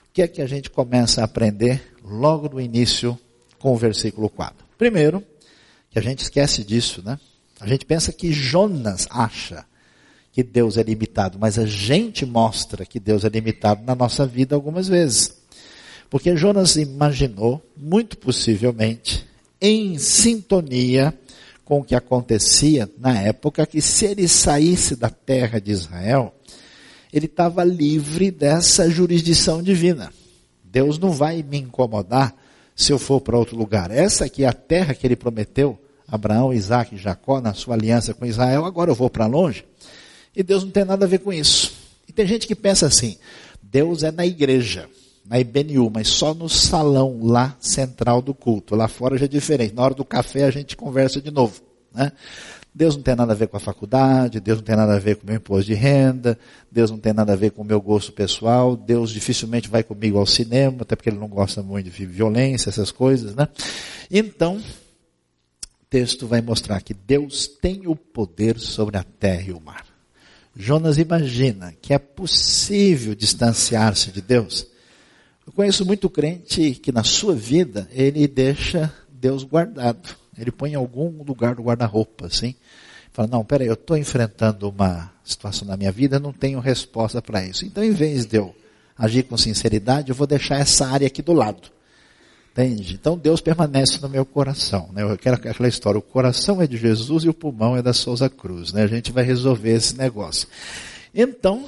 o 0.10 0.13
que 0.13 0.22
é 0.22 0.27
que 0.27 0.41
a 0.41 0.48
gente 0.48 0.69
começa 0.69 1.22
a 1.22 1.25
aprender 1.25 1.95
logo 2.03 2.50
no 2.50 2.62
início 2.62 3.17
com 3.60 3.74
o 3.74 3.77
versículo 3.77 4.29
4. 4.29 4.65
Primeiro, 4.77 5.24
que 5.89 6.00
a 6.00 6.01
gente 6.01 6.19
esquece 6.19 6.63
disso, 6.63 7.01
né? 7.03 7.19
A 7.60 7.67
gente 7.67 7.86
pensa 7.86 8.12
que 8.12 8.31
Jonas 8.31 9.07
acha 9.10 9.65
que 10.31 10.43
Deus 10.43 10.77
é 10.77 10.84
limitado, 10.84 11.39
mas 11.39 11.57
a 11.57 11.65
gente 11.65 12.25
mostra 12.25 12.86
que 12.86 13.00
Deus 13.00 13.24
é 13.24 13.29
limitado 13.29 13.84
na 13.86 13.95
nossa 13.95 14.25
vida 14.27 14.53
algumas 14.53 14.88
vezes. 14.88 15.34
Porque 16.10 16.36
Jonas 16.36 16.75
imaginou, 16.75 17.65
muito 17.75 18.17
possivelmente, 18.17 19.25
em 19.62 19.97
sintonia 19.97 21.13
com 21.63 21.79
o 21.79 21.83
que 21.83 21.95
acontecia 21.95 22.89
na 22.97 23.19
época, 23.19 23.65
que 23.65 23.81
se 23.81 24.05
ele 24.05 24.27
saísse 24.27 24.95
da 24.95 25.09
terra 25.09 25.59
de 25.59 25.71
Israel, 25.71 26.33
ele 27.12 27.25
estava 27.25 27.63
livre 27.63 28.29
dessa 28.29 28.89
jurisdição 28.89 29.63
divina. 29.63 30.13
Deus 30.63 31.00
não 31.00 31.12
vai 31.12 31.41
me 31.41 31.57
incomodar 31.57 32.35
se 32.75 32.91
eu 32.91 33.00
for 33.00 33.21
para 33.21 33.38
outro 33.38 33.57
lugar. 33.57 33.89
Essa 33.89 34.25
aqui 34.25 34.43
é 34.43 34.47
a 34.47 34.53
terra 34.53 34.93
que 34.93 35.07
ele 35.07 35.15
prometeu 35.15 35.79
Abraão, 36.07 36.53
Isaac 36.53 36.93
e 36.93 36.97
Jacó 36.97 37.41
na 37.41 37.53
sua 37.53 37.75
aliança 37.75 38.13
com 38.13 38.25
Israel, 38.25 38.65
agora 38.65 38.91
eu 38.91 38.95
vou 38.95 39.09
para 39.09 39.25
longe. 39.25 39.65
E 40.35 40.43
Deus 40.43 40.63
não 40.63 40.71
tem 40.71 40.85
nada 40.85 41.05
a 41.05 41.07
ver 41.07 41.19
com 41.19 41.33
isso. 41.33 41.74
E 42.07 42.13
tem 42.13 42.27
gente 42.27 42.45
que 42.45 42.55
pensa 42.55 42.85
assim, 42.85 43.17
Deus 43.62 44.03
é 44.03 44.12
na 44.12 44.25
igreja, 44.25 44.88
na 45.27 45.39
IBNU, 45.39 45.89
mas 45.91 46.08
só 46.08 46.34
no 46.34 46.48
salão 46.48 47.20
lá 47.24 47.55
central 47.60 48.22
do 48.22 48.34
culto. 48.34 48.75
Lá 48.75 48.88
fora 48.88 49.17
já 49.17 49.25
é 49.25 49.27
diferente. 49.27 49.74
Na 49.74 49.84
hora 49.84 49.94
do 49.94 50.05
café 50.05 50.44
a 50.44 50.51
gente 50.51 50.75
conversa 50.75 51.22
de 51.22 51.32
novo. 51.32 51.62
Né? 51.94 52.12
Deus 52.74 52.96
não 52.96 53.03
tem 53.03 53.15
nada 53.15 53.32
a 53.32 53.36
ver 53.36 53.48
com 53.48 53.55
a 53.55 53.60
faculdade, 53.60 54.41
Deus 54.41 54.58
não 54.58 54.65
tem 54.65 54.75
nada 54.75 54.96
a 54.96 55.00
ver 55.00 55.15
com 55.15 55.24
o 55.24 55.25
meu 55.25 55.38
imposto 55.38 55.65
de 55.65 55.74
renda, 55.74 56.38
Deus 56.70 56.91
não 56.91 56.98
tem 56.98 57.13
nada 57.13 57.32
a 57.32 57.36
ver 57.36 57.51
com 57.51 57.62
o 57.62 57.65
meu 57.65 57.79
gosto 57.79 58.12
pessoal, 58.12 58.75
Deus 58.75 59.12
dificilmente 59.12 59.70
vai 59.70 59.82
comigo 59.82 60.17
ao 60.17 60.25
cinema, 60.25 60.82
até 60.82 60.94
porque 60.94 61.10
ele 61.10 61.17
não 61.17 61.29
gosta 61.29 61.63
muito 61.63 61.89
de 61.89 62.05
violência, 62.05 62.70
essas 62.70 62.91
coisas, 62.91 63.34
né? 63.34 63.48
Então, 64.12 64.62
texto 65.89 66.27
vai 66.27 66.41
mostrar 66.41 66.82
que 66.82 66.94
Deus 66.94 67.48
tem 67.48 67.88
o 67.88 67.96
poder 67.96 68.60
sobre 68.60 68.98
a 68.98 69.03
terra 69.03 69.44
e 69.48 69.53
o 69.53 69.62
mar. 69.62 69.86
Jonas 70.53 70.98
imagina 70.98 71.74
que 71.82 71.94
é 71.94 71.98
possível 71.98 73.15
distanciar-se 73.15 74.12
de 74.12 74.22
Deus. 74.22 74.67
Eu 75.45 75.53
conheço 75.53 75.85
muito 75.85 76.09
crente 76.09 76.71
que 76.71 76.91
na 76.91 77.03
sua 77.03 77.35
vida 77.35 77.87
ele 77.91 78.27
deixa 78.27 78.93
Deus 79.09 79.43
guardado. 79.43 80.15
Ele 80.37 80.51
põe 80.51 80.71
em 80.71 80.75
algum 80.75 81.23
lugar 81.23 81.55
do 81.55 81.63
guarda-roupa, 81.63 82.25
assim. 82.25 82.55
Fala, 83.13 83.27
não, 83.27 83.45
peraí, 83.45 83.67
eu 83.67 83.75
estou 83.75 83.95
enfrentando 83.95 84.69
uma 84.69 85.11
situação 85.23 85.67
na 85.67 85.77
minha 85.77 85.91
vida, 85.91 86.19
não 86.19 86.33
tenho 86.33 86.59
resposta 86.59 87.21
para 87.21 87.45
isso. 87.45 87.65
Então, 87.65 87.83
em 87.83 87.91
vez 87.91 88.25
de 88.25 88.37
eu 88.37 88.53
agir 88.97 89.23
com 89.23 89.37
sinceridade, 89.37 90.09
eu 90.09 90.15
vou 90.15 90.27
deixar 90.27 90.59
essa 90.59 90.87
área 90.87 91.07
aqui 91.07 91.21
do 91.21 91.31
lado. 91.31 91.69
Entende? 92.51 92.93
Então 92.93 93.17
Deus 93.17 93.41
permanece 93.41 93.99
no 94.01 94.07
meu 94.07 94.25
coração. 94.25 94.89
Né? 94.93 95.03
Eu 95.03 95.17
quero 95.17 95.35
aquela 95.35 95.67
história, 95.67 95.99
o 95.99 96.01
coração 96.01 96.61
é 96.61 96.67
de 96.67 96.77
Jesus 96.77 97.25
e 97.25 97.29
o 97.29 97.33
pulmão 97.33 97.75
é 97.75 97.81
da 97.81 97.91
Souza 97.91 98.29
Cruz. 98.29 98.71
Né? 98.71 98.83
A 98.83 98.87
gente 98.87 99.11
vai 99.11 99.25
resolver 99.25 99.71
esse 99.71 99.97
negócio. 99.97 100.47
Então, 101.13 101.65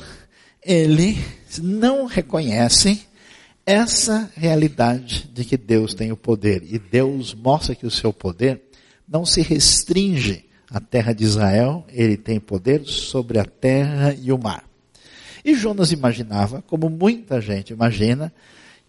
ele 0.64 1.18
não 1.62 2.06
reconhece 2.06 3.06
essa 3.68 4.32
realidade 4.34 5.30
de 5.34 5.44
que 5.44 5.58
Deus 5.58 5.94
tem 5.94 6.10
o 6.10 6.18
poder. 6.18 6.64
E 6.64 6.80
Deus 6.80 7.34
mostra 7.34 7.76
que 7.76 7.86
o 7.86 7.92
seu 7.92 8.14
poder 8.14 8.62
não 9.06 9.26
se 9.26 9.42
restringe 9.42 10.46
à 10.72 10.80
terra 10.80 11.12
de 11.12 11.26
Israel, 11.26 11.86
ele 11.90 12.16
tem 12.16 12.40
poder 12.40 12.86
sobre 12.86 13.38
a 13.38 13.44
terra 13.44 14.14
e 14.14 14.32
o 14.32 14.38
mar. 14.38 14.64
E 15.44 15.54
Jonas 15.54 15.92
imaginava, 15.92 16.64
como 16.66 16.90
muita 16.90 17.42
gente 17.42 17.74
imagina, 17.74 18.34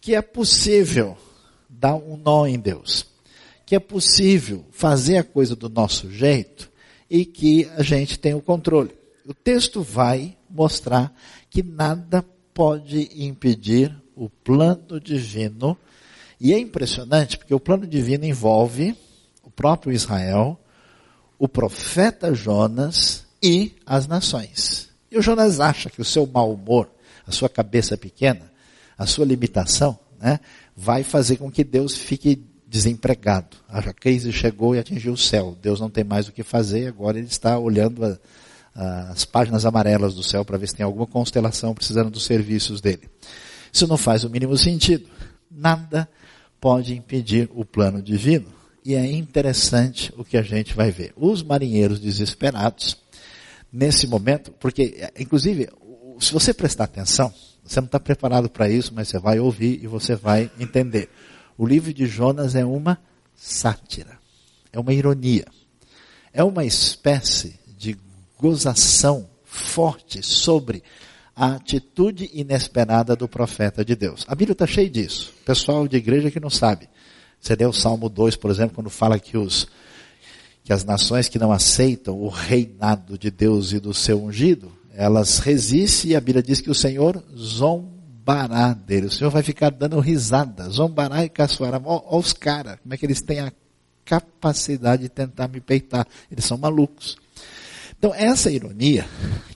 que 0.01 0.15
é 0.15 0.23
possível 0.23 1.17
dar 1.69 1.97
um 1.97 2.17
nó 2.17 2.47
em 2.47 2.59
Deus. 2.59 3.05
Que 3.67 3.75
é 3.75 3.81
possível 3.81 4.65
fazer 4.71 5.19
a 5.19 5.25
coisa 5.25 5.57
do 5.57 5.69
nosso 5.69 6.09
jeito 6.09 6.71
e 7.11 7.25
que 7.25 7.69
a 7.77 7.83
gente 7.83 8.17
tem 8.17 8.33
o 8.33 8.41
controle. 8.41 8.93
O 9.27 9.35
texto 9.35 9.83
vai 9.83 10.37
mostrar 10.49 11.13
que 11.51 11.65
nada 11.65 12.25
pode 12.55 13.11
impedir 13.15 13.95
o 14.19 14.29
plano 14.29 15.01
divino. 15.01 15.79
E 16.41 16.53
é 16.53 16.59
impressionante 16.59 17.39
porque 17.39 17.55
o 17.55 17.61
plano 17.61 17.87
divino 17.87 18.25
envolve 18.25 18.97
o 19.45 19.51
próprio 19.51 19.93
Israel, 19.93 20.59
o 21.39 21.49
profeta 21.49 22.35
Jonas 22.35 23.25
e 23.41 23.77
as 23.87 24.07
nações. 24.09 24.89
E 25.11 25.17
o 25.17 25.23
Jonas 25.23 25.61
acha 25.61 25.89
que 25.89 26.03
o 26.03 26.05
seu 26.05 26.27
mau 26.27 26.53
humor, 26.53 26.91
a 27.27 27.33
sua 27.33 27.49
cabeça 27.49 27.97
pequena, 27.97 28.51
a 28.97 29.07
sua 29.07 29.25
limitação, 29.25 29.99
né, 30.21 30.41
vai 30.77 31.05
fazer 31.05 31.37
com 31.37 31.51
que 31.51 31.63
Deus 31.63 31.97
fique 31.97 32.45
desempregado. 32.67 33.57
A 33.69 33.81
crise 33.93 34.33
chegou 34.33 34.75
e 34.75 34.79
atingiu 34.79 35.13
o 35.13 35.19
céu. 35.19 35.57
Deus 35.63 35.81
não 35.81 35.89
tem 35.89 36.05
mais 36.05 36.29
o 36.29 36.33
que 36.33 36.43
fazer, 36.43 36.89
agora 36.89 37.19
ele 37.19 37.29
está 37.29 37.59
olhando 37.59 38.05
a, 38.05 38.19
a, 38.75 39.11
as 39.11 39.25
páginas 39.25 39.65
amarelas 39.65 40.15
do 40.15 40.23
céu 40.23 40.45
para 40.45 40.59
ver 40.59 40.69
se 40.69 40.75
tem 40.75 40.85
alguma 40.85 41.07
constelação 41.07 41.73
precisando 41.73 42.11
dos 42.11 42.25
serviços 42.25 42.81
dele. 42.81 43.09
Isso 43.73 43.87
não 43.87 43.97
faz 43.97 44.25
o 44.25 44.31
mínimo 44.31 44.57
sentido. 44.57 45.09
Nada 45.51 46.09
pode 46.61 46.95
impedir 46.95 47.49
o 47.55 47.65
plano 47.65 48.03
divino. 48.03 48.47
E 48.85 48.95
é 48.95 49.07
interessante 49.11 50.13
o 50.17 50.25
que 50.25 50.37
a 50.37 50.43
gente 50.43 50.75
vai 50.75 50.91
ver. 50.91 51.13
Os 51.17 51.43
marinheiros 51.43 52.01
desesperados, 52.01 52.97
nesse 53.73 54.07
momento, 54.07 54.51
porque, 54.53 55.11
inclusive, 55.19 55.69
se 56.21 56.33
você 56.33 56.55
prestar 56.55 56.85
atenção, 56.85 57.33
você 57.63 57.81
não 57.81 57.87
está 57.87 58.01
preparado 58.01 58.49
para 58.49 58.69
isso, 58.69 58.93
mas 58.95 59.09
você 59.09 59.19
vai 59.19 59.39
ouvir 59.39 59.83
e 59.83 59.87
você 59.87 60.17
vai 60.17 60.51
entender. 60.59 61.11
O 61.57 61.67
livro 61.67 61.93
de 61.93 62.07
Jonas 62.07 62.55
é 62.55 62.65
uma 62.65 62.99
sátira, 63.35 64.19
é 64.73 64.81
uma 64.81 64.93
ironia, 64.93 65.45
é 66.33 66.43
uma 66.43 66.65
espécie 66.65 67.59
de 67.77 67.97
gozação 68.39 69.29
forte 69.45 70.23
sobre 70.23 70.83
a 71.39 71.55
atitude 71.55 72.29
inesperada 72.35 73.15
do 73.15 73.29
profeta 73.29 73.85
de 73.85 73.95
Deus. 73.95 74.25
A 74.27 74.35
Bíblia 74.35 74.53
está 74.55 74.67
cheia 74.67 74.91
disso. 74.91 75.33
Pessoal 75.47 75.87
de 75.87 75.97
igreja 75.97 76.33
que 76.33 76.41
não 76.41 76.51
sabe. 76.51 76.89
Você 77.41 77.55
lê 77.55 77.65
o 77.65 77.73
Salmo 77.73 78.09
2, 78.09 78.35
por 78.35 78.51
exemplo, 78.51 78.75
quando 78.75 78.91
fala 78.91 79.21
que 79.21 79.39
os 79.39 79.69
que 80.65 80.73
as 80.73 80.85
nações 80.85 81.29
que 81.29 81.39
não 81.39 81.51
aceitam 81.51 82.21
o 82.21 82.29
reinado 82.29 83.17
de 83.17 83.31
Deus 83.31 83.73
e 83.73 83.81
do 83.81 83.95
seu 83.95 84.23
ungido, 84.23 84.71
elas 84.93 85.39
resistem 85.39 86.11
e 86.11 86.17
a 86.17 86.21
Bíblia 86.21 86.43
diz 86.43 86.61
que 86.61 86.71
o 86.71 86.75
Senhor 86.75 87.25
zombará 87.35 88.75
dele. 88.75 89.07
O 89.07 89.11
Senhor 89.11 89.31
vai 89.31 89.43
ficar 89.43 89.71
dando 89.71 89.99
risada, 89.99 90.69
zombará 90.69 91.25
e 91.25 91.29
caçoará. 91.31 91.81
Olha 91.83 92.19
os 92.19 92.35
caras, 92.35 92.79
como 92.83 92.93
é 92.93 92.99
que 92.99 93.07
eles 93.07 93.23
têm 93.23 93.39
a 93.39 93.53
capacidade 94.05 95.03
de 95.03 95.09
tentar 95.09 95.49
me 95.49 95.61
peitar. 95.61 96.07
Eles 96.31 96.45
são 96.45 96.59
malucos. 96.59 97.17
Então, 97.99 98.15
essa 98.15 98.51
ironia, 98.51 99.05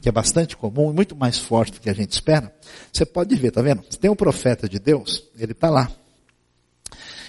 que 0.01 0.09
é 0.09 0.13
bastante 0.13 0.57
comum 0.57 0.91
e 0.91 0.95
muito 0.95 1.15
mais 1.15 1.39
forte 1.39 1.75
do 1.75 1.81
que 1.81 1.89
a 1.89 1.95
gente 1.95 2.11
espera, 2.11 2.53
você 2.93 3.07
pode 3.07 3.35
ver, 3.37 3.53
tá 3.53 3.63
vendo? 3.63 3.83
Tem 4.01 4.11
um 4.11 4.17
profeta 4.17 4.69
de 4.69 4.81
Deus, 4.81 5.25
ele 5.39 5.53
está 5.53 5.71
lá. 5.71 5.91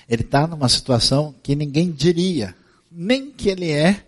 Ele 0.09 0.23
está 0.23 0.47
numa 0.47 0.67
situação 0.67 1.33
que 1.43 1.55
ninguém 1.55 1.91
diria, 1.91 2.55
nem 2.91 3.31
que 3.31 3.47
ele 3.47 3.71
é 3.71 4.03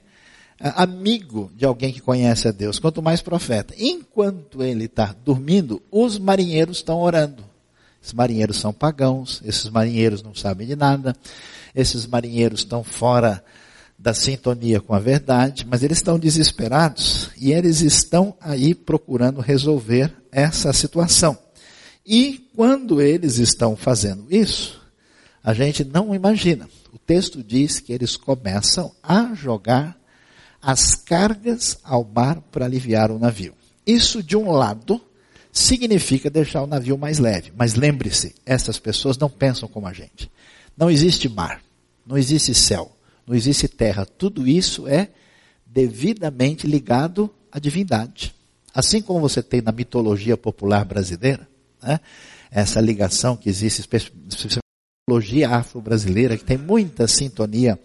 amigo 0.60 1.52
de 1.56 1.66
alguém 1.66 1.94
que 1.94 2.02
conhece 2.02 2.48
a 2.48 2.52
Deus, 2.52 2.80
quanto 2.80 3.02
mais 3.02 3.22
profeta. 3.22 3.74
Enquanto 3.78 4.64
ele 4.64 4.86
está 4.86 5.16
dormindo, 5.24 5.82
os 5.92 6.18
marinheiros 6.18 6.78
estão 6.78 7.00
orando. 7.00 7.44
Esses 8.02 8.14
marinheiros 8.14 8.58
são 8.58 8.74
pagãos, 8.74 9.42
esses 9.46 9.70
marinheiros 9.70 10.22
não 10.24 10.34
sabem 10.34 10.68
de 10.68 10.76
nada, 10.76 11.16
esses 11.74 12.06
marinheiros 12.06 12.60
estão 12.62 12.84
fora 12.84 13.44
da 13.98 14.14
sintonia 14.14 14.82
com 14.82 14.94
a 14.94 15.00
verdade, 15.00 15.66
mas 15.70 15.82
eles 15.82 15.98
estão 15.98 16.20
desesperados 16.20 17.30
e 17.38 17.52
eles 17.52 17.82
estão 17.82 18.36
aí 18.40 18.76
procurando 18.76 19.42
resolver 19.42 20.14
essa 20.32 20.72
situação. 20.74 21.38
E 22.06 22.48
quando 22.56 23.02
eles 23.02 23.40
estão 23.40 23.76
fazendo 23.76 24.28
isso, 24.30 24.82
a 25.44 25.54
gente 25.54 25.84
não 25.84 26.14
imagina. 26.14 26.70
O 26.94 27.00
texto 27.00 27.44
diz 27.44 27.80
que 27.80 27.94
eles 27.94 28.16
começam 28.16 28.92
a 29.02 29.34
jogar 29.34 29.98
as 30.62 30.96
cargas 30.96 31.78
ao 31.84 32.04
mar 32.04 32.42
para 32.52 32.66
aliviar 32.66 33.12
o 33.12 33.20
navio. 33.20 33.54
Isso, 33.86 34.24
de 34.24 34.36
um 34.36 34.52
lado, 34.52 35.00
significa 35.52 36.30
deixar 36.30 36.64
o 36.64 36.68
navio 36.68 36.98
mais 36.98 37.20
leve. 37.20 37.52
Mas 37.56 37.76
lembre-se, 37.76 38.36
essas 38.46 38.80
pessoas 38.80 39.18
não 39.18 39.30
pensam 39.30 39.70
como 39.70 39.88
a 39.88 39.94
gente. 39.94 40.30
Não 40.78 40.90
existe 40.90 41.30
mar, 41.30 41.62
não 42.06 42.18
existe 42.18 42.54
céu, 42.54 42.95
não 43.26 43.36
existe 43.36 43.68
terra. 43.68 44.06
Tudo 44.06 44.48
isso 44.48 44.88
é 44.88 45.10
devidamente 45.66 46.68
ligado 46.68 47.30
à 47.52 47.60
divindade. 47.60 48.34
Assim 48.74 49.02
como 49.02 49.20
você 49.20 49.42
tem 49.42 49.62
na 49.62 49.72
mitologia 49.72 50.38
popular 50.38 50.86
brasileira, 50.86 51.48
né, 51.82 52.00
essa 52.52 52.80
ligação 52.80 53.36
que 53.36 53.50
existe, 53.50 53.82
especialmente 53.82 54.26
na 54.30 55.14
mitologia 55.14 55.50
afro-brasileira, 55.50 56.38
que 56.38 56.44
tem 56.44 56.58
muita 56.58 57.08
sintonia 57.08 57.80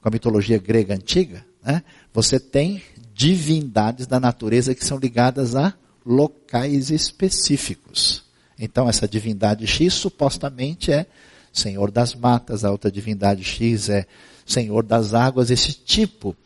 com 0.00 0.08
a 0.08 0.10
mitologia 0.10 0.58
grega 0.58 0.94
antiga, 0.94 1.44
né, 1.62 1.82
você 2.12 2.38
tem 2.38 2.82
divindades 3.12 4.06
da 4.06 4.18
natureza 4.18 4.74
que 4.74 4.84
são 4.84 4.98
ligadas 4.98 5.54
a 5.54 5.74
locais 6.04 6.90
específicos. 6.90 8.24
Então, 8.58 8.88
essa 8.88 9.08
divindade 9.08 9.66
X 9.66 9.94
supostamente 9.94 10.92
é 10.92 11.06
Senhor 11.52 11.90
das 11.90 12.14
matas, 12.14 12.64
a 12.64 12.70
outra 12.70 12.90
divindade 12.90 13.44
X 13.44 13.88
é 13.88 14.06
Senhor 14.46 14.82
das 14.84 15.14
águas, 15.14 15.50
esse 15.50 15.72
tipo 15.72 16.36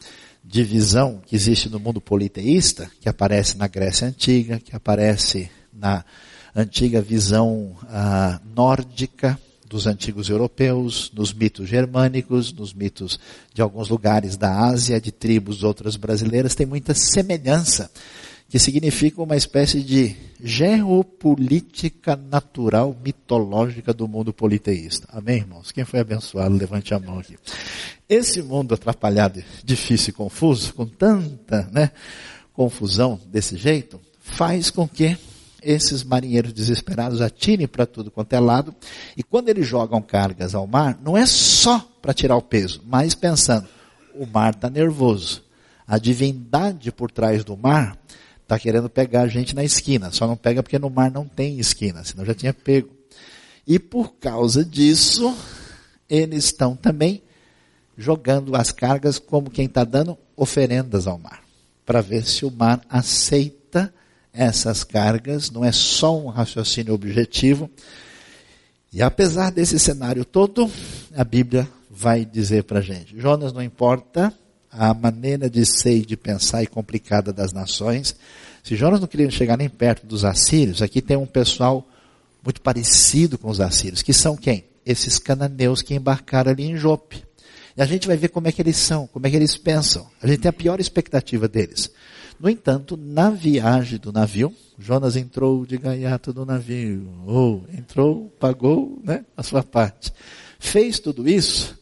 de 0.44 0.62
visão 0.62 1.20
que 1.26 1.36
existe 1.36 1.68
no 1.68 1.78
mundo 1.78 2.00
politeísta, 2.00 2.90
que 3.00 3.08
aparece 3.08 3.56
na 3.56 3.66
Grécia 3.66 4.08
Antiga, 4.08 4.58
que 4.58 4.74
aparece 4.74 5.50
na 5.72 6.04
antiga 6.56 7.00
visão 7.00 7.76
ah, 7.88 8.40
nórdica, 8.54 9.38
dos 9.68 9.86
antigos 9.86 10.30
europeus, 10.30 11.12
nos 11.14 11.32
mitos 11.32 11.68
germânicos, 11.68 12.52
nos 12.52 12.72
mitos 12.72 13.20
de 13.52 13.60
alguns 13.60 13.88
lugares 13.88 14.36
da 14.36 14.64
Ásia, 14.64 15.00
de 15.00 15.12
tribos 15.12 15.62
outras 15.62 15.94
brasileiras, 15.94 16.54
tem 16.54 16.66
muita 16.66 16.94
semelhança, 16.94 17.90
que 18.48 18.58
significa 18.58 19.22
uma 19.22 19.36
espécie 19.36 19.82
de 19.82 20.16
geopolítica 20.42 22.16
natural 22.16 22.96
mitológica 23.04 23.92
do 23.92 24.08
mundo 24.08 24.32
politeísta. 24.32 25.06
Amém, 25.12 25.38
irmãos? 25.38 25.70
Quem 25.70 25.84
foi 25.84 26.00
abençoado, 26.00 26.56
levante 26.56 26.94
a 26.94 26.98
mão 26.98 27.18
aqui. 27.18 27.36
Esse 28.08 28.40
mundo 28.40 28.74
atrapalhado, 28.74 29.44
difícil 29.62 30.10
e 30.10 30.14
confuso, 30.14 30.72
com 30.72 30.86
tanta 30.86 31.68
né, 31.70 31.90
confusão 32.54 33.20
desse 33.26 33.56
jeito, 33.56 34.00
faz 34.18 34.70
com 34.70 34.88
que 34.88 35.18
esses 35.62 36.02
marinheiros 36.02 36.52
desesperados 36.52 37.20
atirem 37.20 37.66
para 37.66 37.84
tudo 37.84 38.10
quanto 38.10 38.32
é 38.32 38.40
lado, 38.40 38.74
e 39.14 39.22
quando 39.22 39.50
eles 39.50 39.66
jogam 39.66 40.00
cargas 40.00 40.54
ao 40.54 40.66
mar, 40.66 40.98
não 41.02 41.16
é 41.16 41.26
só 41.26 41.80
para 42.00 42.14
tirar 42.14 42.36
o 42.36 42.42
peso, 42.42 42.80
mas 42.86 43.14
pensando, 43.14 43.68
o 44.14 44.24
mar 44.24 44.54
está 44.54 44.70
nervoso. 44.70 45.42
A 45.86 45.98
divindade 45.98 46.92
por 46.92 47.10
trás 47.10 47.44
do 47.44 47.56
mar 47.56 47.98
está 48.48 48.58
querendo 48.58 48.88
pegar 48.88 49.22
a 49.22 49.28
gente 49.28 49.54
na 49.54 49.62
esquina, 49.62 50.10
só 50.10 50.26
não 50.26 50.34
pega 50.34 50.62
porque 50.62 50.78
no 50.78 50.88
mar 50.88 51.10
não 51.10 51.28
tem 51.28 51.60
esquina, 51.60 52.02
senão 52.02 52.24
já 52.24 52.34
tinha 52.34 52.54
pego. 52.54 52.88
E 53.66 53.78
por 53.78 54.14
causa 54.14 54.64
disso, 54.64 55.36
eles 56.08 56.46
estão 56.46 56.74
também 56.74 57.22
jogando 57.94 58.56
as 58.56 58.72
cargas 58.72 59.18
como 59.18 59.50
quem 59.50 59.66
está 59.66 59.84
dando 59.84 60.16
oferendas 60.34 61.06
ao 61.06 61.18
mar, 61.18 61.42
para 61.84 62.00
ver 62.00 62.24
se 62.26 62.46
o 62.46 62.50
mar 62.50 62.80
aceita 62.88 63.92
essas 64.32 64.82
cargas, 64.82 65.50
não 65.50 65.62
é 65.62 65.70
só 65.70 66.18
um 66.18 66.28
raciocínio 66.28 66.94
objetivo. 66.94 67.68
E 68.90 69.02
apesar 69.02 69.52
desse 69.52 69.78
cenário 69.78 70.24
todo, 70.24 70.70
a 71.14 71.22
Bíblia 71.22 71.68
vai 71.90 72.24
dizer 72.24 72.64
para 72.64 72.78
a 72.78 72.82
gente: 72.82 73.18
Jonas, 73.20 73.52
não 73.52 73.62
importa 73.62 74.32
a 74.78 74.94
maneira 74.94 75.50
de 75.50 75.66
ser 75.66 75.96
e 75.96 76.06
de 76.06 76.16
pensar 76.16 76.62
e 76.62 76.66
complicada 76.68 77.32
das 77.32 77.52
nações, 77.52 78.14
se 78.62 78.76
Jonas 78.76 79.00
não 79.00 79.08
queria 79.08 79.28
chegar 79.28 79.58
nem 79.58 79.68
perto 79.68 80.06
dos 80.06 80.24
assírios, 80.24 80.80
aqui 80.80 81.02
tem 81.02 81.16
um 81.16 81.26
pessoal 81.26 81.84
muito 82.44 82.60
parecido 82.60 83.36
com 83.36 83.50
os 83.50 83.60
assírios, 83.60 84.02
que 84.02 84.12
são 84.12 84.36
quem? 84.36 84.64
Esses 84.86 85.18
cananeus 85.18 85.82
que 85.82 85.94
embarcaram 85.94 86.52
ali 86.52 86.64
em 86.64 86.76
Jope. 86.76 87.24
E 87.76 87.82
a 87.82 87.84
gente 87.84 88.06
vai 88.06 88.16
ver 88.16 88.28
como 88.28 88.46
é 88.46 88.52
que 88.52 88.62
eles 88.62 88.76
são, 88.76 89.08
como 89.08 89.26
é 89.26 89.30
que 89.30 89.36
eles 89.36 89.56
pensam. 89.56 90.06
A 90.22 90.26
gente 90.28 90.40
tem 90.40 90.48
a 90.48 90.52
pior 90.52 90.78
expectativa 90.78 91.48
deles. 91.48 91.90
No 92.38 92.48
entanto, 92.48 92.96
na 92.96 93.30
viagem 93.30 93.98
do 93.98 94.12
navio, 94.12 94.54
Jonas 94.78 95.16
entrou 95.16 95.66
de 95.66 95.76
gaiato 95.76 96.32
no 96.32 96.44
navio, 96.44 97.08
ou 97.26 97.66
entrou, 97.76 98.32
pagou 98.38 99.00
né, 99.02 99.24
a 99.36 99.42
sua 99.42 99.64
parte. 99.64 100.12
Fez 100.60 101.00
tudo 101.00 101.28
isso 101.28 101.76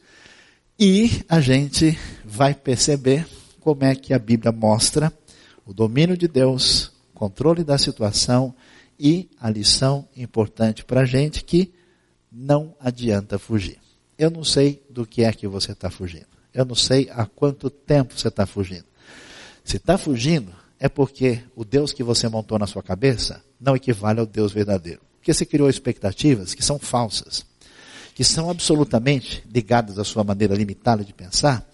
e 0.79 1.25
a 1.27 1.41
gente 1.41 1.99
vai 2.37 2.55
perceber 2.55 3.27
como 3.61 3.83
é 3.83 3.95
que 3.95 4.13
a 4.13 4.19
Bíblia 4.19 4.53
mostra 4.53 5.11
o 5.65 5.73
domínio 5.73 6.17
de 6.17 6.29
Deus, 6.29 6.93
controle 7.15 7.65
da 7.65 7.79
situação 7.79 8.55
e 9.01 9.29
a 9.41 9.49
lição 9.49 10.07
importante 10.15 10.85
para 10.85 11.01
a 11.01 11.07
gente 11.07 11.43
que 11.43 11.73
não 12.31 12.75
adianta 12.79 13.39
fugir. 13.39 13.79
Eu 14.19 14.31
não 14.31 14.45
sei 14.45 14.83
do 14.91 15.07
que 15.07 15.25
é 15.25 15.33
que 15.33 15.49
você 15.49 15.73
está 15.73 15.91
fugindo. 15.91 16.27
Eu 16.53 16.65
não 16.65 16.75
sei 16.75 17.09
há 17.11 17.25
quanto 17.25 17.71
tempo 17.71 18.15
você 18.15 18.29
está 18.29 18.47
fugindo. 18.47 18.85
Se 19.65 19.79
está 19.79 19.97
fugindo, 19.97 20.53
é 20.79 20.89
porque 20.89 21.41
o 21.55 21.65
Deus 21.65 21.93
que 21.93 22.03
você 22.03 22.29
montou 22.29 22.59
na 22.59 22.67
sua 22.67 22.83
cabeça 22.83 23.43
não 23.59 23.75
equivale 23.75 24.21
ao 24.21 24.27
Deus 24.27 24.53
verdadeiro. 24.53 25.01
Porque 25.19 25.33
você 25.33 25.47
criou 25.47 25.69
expectativas 25.69 26.55
que 26.55 26.63
são 26.63 26.79
falsas, 26.79 27.45
que 28.15 28.23
são 28.23 28.51
absolutamente 28.51 29.43
ligadas 29.53 29.99
à 29.99 30.05
sua 30.05 30.23
maneira 30.23 30.55
limitada 30.55 31.03
de 31.03 31.13
pensar. 31.13 31.67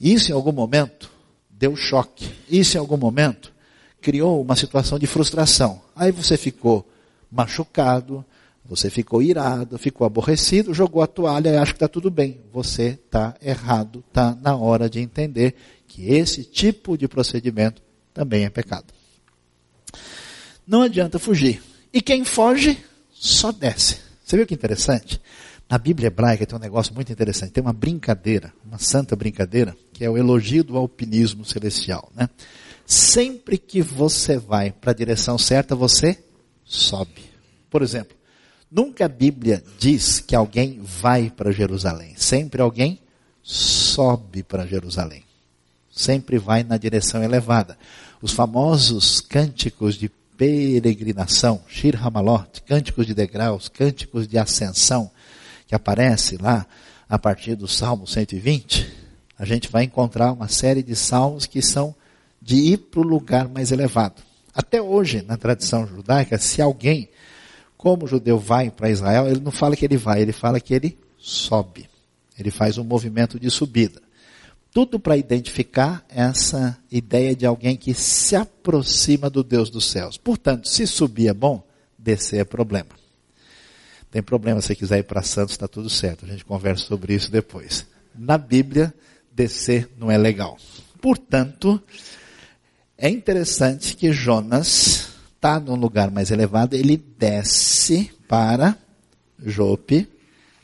Isso 0.00 0.30
em 0.30 0.34
algum 0.34 0.52
momento 0.52 1.10
deu 1.48 1.76
choque. 1.76 2.30
Isso 2.48 2.76
em 2.76 2.80
algum 2.80 2.96
momento 2.96 3.52
criou 4.00 4.40
uma 4.40 4.56
situação 4.56 4.98
de 4.98 5.06
frustração. 5.06 5.80
Aí 5.96 6.12
você 6.12 6.36
ficou 6.36 6.86
machucado, 7.30 8.24
você 8.64 8.88
ficou 8.88 9.22
irado, 9.22 9.78
ficou 9.78 10.06
aborrecido, 10.06 10.72
jogou 10.72 11.02
a 11.02 11.06
toalha 11.06 11.50
e 11.50 11.56
acha 11.56 11.72
que 11.72 11.76
está 11.76 11.88
tudo 11.88 12.10
bem. 12.10 12.40
Você 12.52 12.98
está 13.04 13.34
errado, 13.42 14.04
está 14.08 14.36
na 14.40 14.56
hora 14.56 14.88
de 14.88 15.00
entender 15.00 15.54
que 15.86 16.12
esse 16.12 16.44
tipo 16.44 16.96
de 16.96 17.06
procedimento 17.06 17.82
também 18.12 18.44
é 18.44 18.50
pecado. 18.50 18.86
Não 20.66 20.82
adianta 20.82 21.18
fugir. 21.18 21.62
E 21.92 22.00
quem 22.00 22.24
foge, 22.24 22.78
só 23.12 23.52
desce. 23.52 23.98
Você 24.24 24.36
viu 24.36 24.46
que 24.46 24.54
interessante? 24.54 25.20
Na 25.68 25.78
Bíblia 25.78 26.08
hebraica 26.08 26.46
tem 26.46 26.56
um 26.56 26.60
negócio 26.60 26.94
muito 26.94 27.12
interessante. 27.12 27.52
Tem 27.52 27.62
uma 27.62 27.72
brincadeira, 27.72 28.52
uma 28.64 28.78
santa 28.78 29.14
brincadeira, 29.14 29.76
que 29.94 30.04
é 30.04 30.10
o 30.10 30.18
elogio 30.18 30.62
do 30.62 30.76
alpinismo 30.76 31.42
celestial. 31.46 32.10
Né? 32.14 32.28
Sempre 32.84 33.56
que 33.56 33.80
você 33.80 34.36
vai 34.36 34.70
para 34.70 34.90
a 34.90 34.94
direção 34.94 35.38
certa, 35.38 35.74
você 35.74 36.22
sobe. 36.66 37.24
Por 37.70 37.80
exemplo, 37.80 38.14
nunca 38.70 39.06
a 39.06 39.08
Bíblia 39.08 39.64
diz 39.78 40.20
que 40.20 40.36
alguém 40.36 40.80
vai 40.82 41.30
para 41.30 41.50
Jerusalém. 41.50 42.12
Sempre 42.16 42.60
alguém 42.60 42.98
sobe 43.42 44.42
para 44.42 44.66
Jerusalém 44.66 45.24
sempre 45.94 46.38
vai 46.38 46.64
na 46.64 46.76
direção 46.76 47.22
elevada. 47.22 47.78
Os 48.20 48.32
famosos 48.32 49.20
cânticos 49.20 49.94
de 49.94 50.10
peregrinação, 50.36 51.62
Shir 51.68 52.04
Hamalot, 52.04 52.62
cânticos 52.66 53.06
de 53.06 53.14
degraus, 53.14 53.68
cânticos 53.68 54.26
de 54.26 54.36
ascensão, 54.36 55.10
que 55.66 55.74
aparece 55.74 56.36
lá 56.36 56.66
a 57.08 57.18
partir 57.18 57.54
do 57.54 57.68
Salmo 57.68 58.06
120, 58.06 59.03
a 59.38 59.44
gente 59.44 59.68
vai 59.70 59.84
encontrar 59.84 60.32
uma 60.32 60.48
série 60.48 60.82
de 60.82 60.94
salmos 60.94 61.46
que 61.46 61.60
são 61.60 61.94
de 62.40 62.56
ir 62.56 62.78
para 62.78 63.00
o 63.00 63.04
lugar 63.04 63.48
mais 63.48 63.72
elevado. 63.72 64.22
Até 64.54 64.80
hoje, 64.80 65.22
na 65.22 65.36
tradição 65.36 65.86
judaica, 65.86 66.38
se 66.38 66.62
alguém, 66.62 67.08
como 67.76 68.06
judeu, 68.06 68.38
vai 68.38 68.70
para 68.70 68.90
Israel, 68.90 69.26
ele 69.26 69.40
não 69.40 69.50
fala 69.50 69.74
que 69.74 69.84
ele 69.84 69.96
vai, 69.96 70.22
ele 70.22 70.32
fala 70.32 70.60
que 70.60 70.74
ele 70.74 70.98
sobe. 71.18 71.88
Ele 72.38 72.50
faz 72.50 72.78
um 72.78 72.84
movimento 72.84 73.38
de 73.40 73.50
subida. 73.50 74.02
tudo 74.72 74.98
para 74.98 75.16
identificar 75.16 76.04
essa 76.08 76.76
ideia 76.90 77.36
de 77.36 77.46
alguém 77.46 77.76
que 77.76 77.94
se 77.94 78.34
aproxima 78.34 79.30
do 79.30 79.44
Deus 79.44 79.70
dos 79.70 79.88
céus. 79.88 80.18
Portanto, 80.18 80.68
se 80.68 80.84
subir 80.84 81.28
é 81.28 81.32
bom, 81.32 81.64
descer 81.96 82.40
é 82.40 82.44
problema. 82.44 82.90
Tem 84.10 84.20
problema 84.20 84.60
se 84.60 84.74
quiser 84.74 84.98
ir 84.98 85.04
para 85.04 85.22
Santos, 85.22 85.54
está 85.54 85.68
tudo 85.68 85.88
certo. 85.88 86.24
A 86.24 86.28
gente 86.28 86.44
conversa 86.44 86.86
sobre 86.86 87.14
isso 87.14 87.30
depois. 87.30 87.86
Na 88.16 88.36
Bíblia, 88.36 88.92
descer 89.34 89.90
não 89.98 90.10
é 90.10 90.16
legal. 90.16 90.56
Portanto, 91.00 91.82
é 92.96 93.08
interessante 93.08 93.96
que 93.96 94.12
Jonas 94.12 95.10
está 95.34 95.58
num 95.60 95.74
lugar 95.74 96.10
mais 96.10 96.30
elevado, 96.30 96.74
ele 96.74 96.96
desce 96.96 98.10
para 98.28 98.76
Jope, 99.38 100.08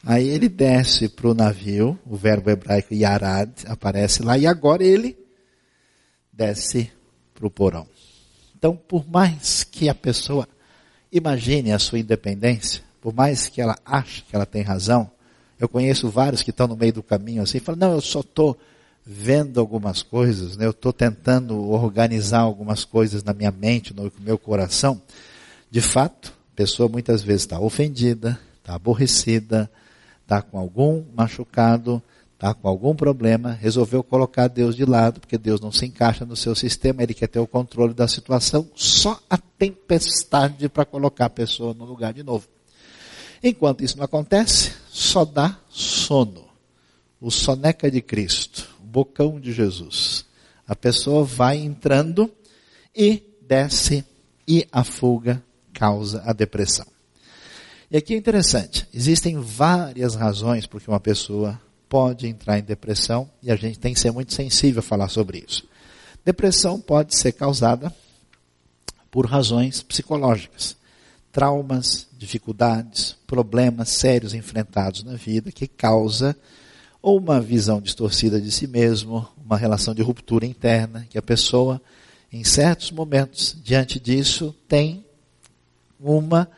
Aí 0.05 0.29
ele 0.29 0.49
desce 0.49 1.09
para 1.09 1.29
o 1.29 1.35
navio, 1.35 1.99
o 2.07 2.17
verbo 2.17 2.51
hebraico 2.51 2.95
yarad 2.95 3.51
aparece 3.67 4.23
lá, 4.23 4.39
e 4.39 4.47
agora 4.47 4.83
ele 4.83 5.17
desce 6.33 6.91
para 7.35 7.47
o 7.47 7.51
porão. 7.51 7.87
Então, 8.57 8.75
por 8.75 9.07
mais 9.07 9.63
que 9.63 9.89
a 9.89 9.95
pessoa 9.95 10.49
imagine 11.13 11.73
a 11.73 11.79
sua 11.79 11.99
independência, 11.99 12.83
por 13.01 13.13
mais 13.13 13.47
que 13.47 13.61
ela 13.61 13.77
ache 13.85 14.23
que 14.23 14.35
ela 14.35 14.47
tem 14.47 14.63
razão, 14.63 15.11
eu 15.61 15.69
conheço 15.69 16.09
vários 16.09 16.43
que 16.43 16.51
estão 16.51 16.67
no 16.67 16.77
meio 16.77 16.95
do 16.95 17.03
caminho 17.03 17.43
assim, 17.43 17.61
falam, 17.61 17.79
não, 17.79 17.93
eu 17.93 18.01
só 18.01 18.21
estou 18.21 18.59
vendo 19.05 19.61
algumas 19.61 20.03
coisas, 20.03 20.57
né? 20.57 20.65
eu 20.65 20.71
estou 20.71 20.93
tentando 20.93 21.71
organizar 21.71 22.41
algumas 22.41 22.85
coisas 22.85 23.23
na 23.23 23.35
minha 23.35 23.51
mente, 23.51 23.95
no 23.95 24.11
meu 24.21 24.39
coração. 24.39 25.01
De 25.71 25.81
fato, 25.81 26.33
a 26.53 26.57
pessoa 26.57 26.89
muitas 26.89 27.23
vezes 27.23 27.43
está 27.43 27.61
ofendida, 27.61 28.39
está 28.59 28.75
aborrecida, 28.75 29.71
está 30.23 30.41
com 30.41 30.59
algum 30.59 31.05
machucado, 31.15 32.03
está 32.35 32.55
com 32.55 32.67
algum 32.67 32.95
problema, 32.95 33.53
resolveu 33.53 34.03
colocar 34.03 34.49
Deus 34.49 34.75
de 34.75 34.85
lado, 34.85 35.21
porque 35.21 35.37
Deus 35.37 35.61
não 35.61 35.71
se 35.71 35.85
encaixa 35.85 36.25
no 36.25 36.37
seu 36.37 36.55
sistema, 36.55 37.03
ele 37.03 37.13
quer 37.13 37.27
ter 37.27 37.39
o 37.39 37.47
controle 37.47 37.93
da 37.93 38.09
situação, 38.09 38.67
só 38.75 39.21
a 39.29 39.37
tempestade 39.37 40.69
para 40.69 40.87
colocar 40.87 41.27
a 41.27 41.31
pessoa 41.31 41.75
no 41.75 41.85
lugar 41.85 42.15
de 42.15 42.23
novo. 42.23 42.49
Enquanto 43.43 43.83
isso 43.83 43.97
não 43.97 44.05
acontece, 44.05 44.73
só 44.91 45.25
dá 45.25 45.59
sono. 45.69 46.49
O 47.21 47.31
soneca 47.31 47.91
de 47.91 48.01
Cristo, 48.01 48.69
o 48.81 48.87
bocão 48.87 49.41
de 49.41 49.53
Jesus. 49.53 50.25
A 50.67 50.77
pessoa 50.77 51.25
vai 51.25 51.59
entrando 51.59 52.31
e 52.95 53.23
desce 53.43 54.05
e 54.47 54.67
a 54.71 54.85
fuga 54.85 55.43
causa 55.73 56.23
a 56.25 56.33
depressão. 56.33 56.87
E 57.91 57.97
aqui 57.97 58.15
é 58.15 58.17
interessante, 58.17 58.87
existem 58.95 59.39
várias 59.39 60.15
razões 60.15 60.65
por 60.65 60.81
que 60.81 60.89
uma 60.89 61.01
pessoa 61.01 61.61
pode 61.89 62.29
entrar 62.29 62.59
em 62.59 62.63
depressão 62.63 63.29
e 63.43 63.51
a 63.51 63.57
gente 63.57 63.81
tem 63.81 63.93
que 63.93 63.99
ser 63.99 64.13
muito 64.13 64.33
sensível 64.33 64.79
a 64.79 64.83
falar 64.83 65.09
sobre 65.09 65.45
isso. 65.47 65.67
Depressão 66.25 66.81
pode 66.81 67.17
ser 67.17 67.33
causada 67.33 67.93
por 69.11 69.27
razões 69.27 69.83
psicológicas, 69.83 70.77
traumas, 71.33 72.07
dificuldades, 72.19 73.17
problemas 73.27 73.91
sérios 73.91 74.35
enfrentados 74.35 75.03
na 75.05 75.15
vida 75.15 75.53
que 75.53 75.67
causa 75.67 76.37
ou 77.03 77.19
uma 77.19 77.41
visão 77.41 77.81
distorcida 77.81 78.41
de 78.41 78.51
si 78.51 78.67
mesmo, 78.67 79.27
uma 79.45 79.57
relação 79.57 79.95
de 79.95 80.03
ruptura 80.03 80.45
interna, 80.45 81.07
que 81.09 81.17
a 81.17 81.23
pessoa, 81.23 81.81
em 82.31 82.45
certos 82.45 82.91
momentos, 82.91 83.57
diante 83.63 83.99
disso, 83.99 84.55
tem 84.69 85.05
uma 85.99 86.49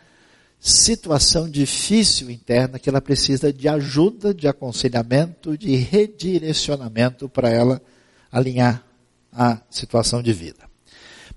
situação 0.59 1.49
difícil 1.49 2.31
interna 2.31 2.79
que 2.79 2.89
ela 2.89 3.01
precisa 3.01 3.53
de 3.53 3.69
ajuda, 3.69 4.33
de 4.33 4.49
aconselhamento, 4.49 5.57
de 5.57 5.77
redirecionamento 5.77 7.29
para 7.29 7.51
ela 7.51 7.81
alinhar 8.31 8.85
a 9.33 9.61
situação 9.71 10.23
de 10.23 10.33
vida. 10.33 10.69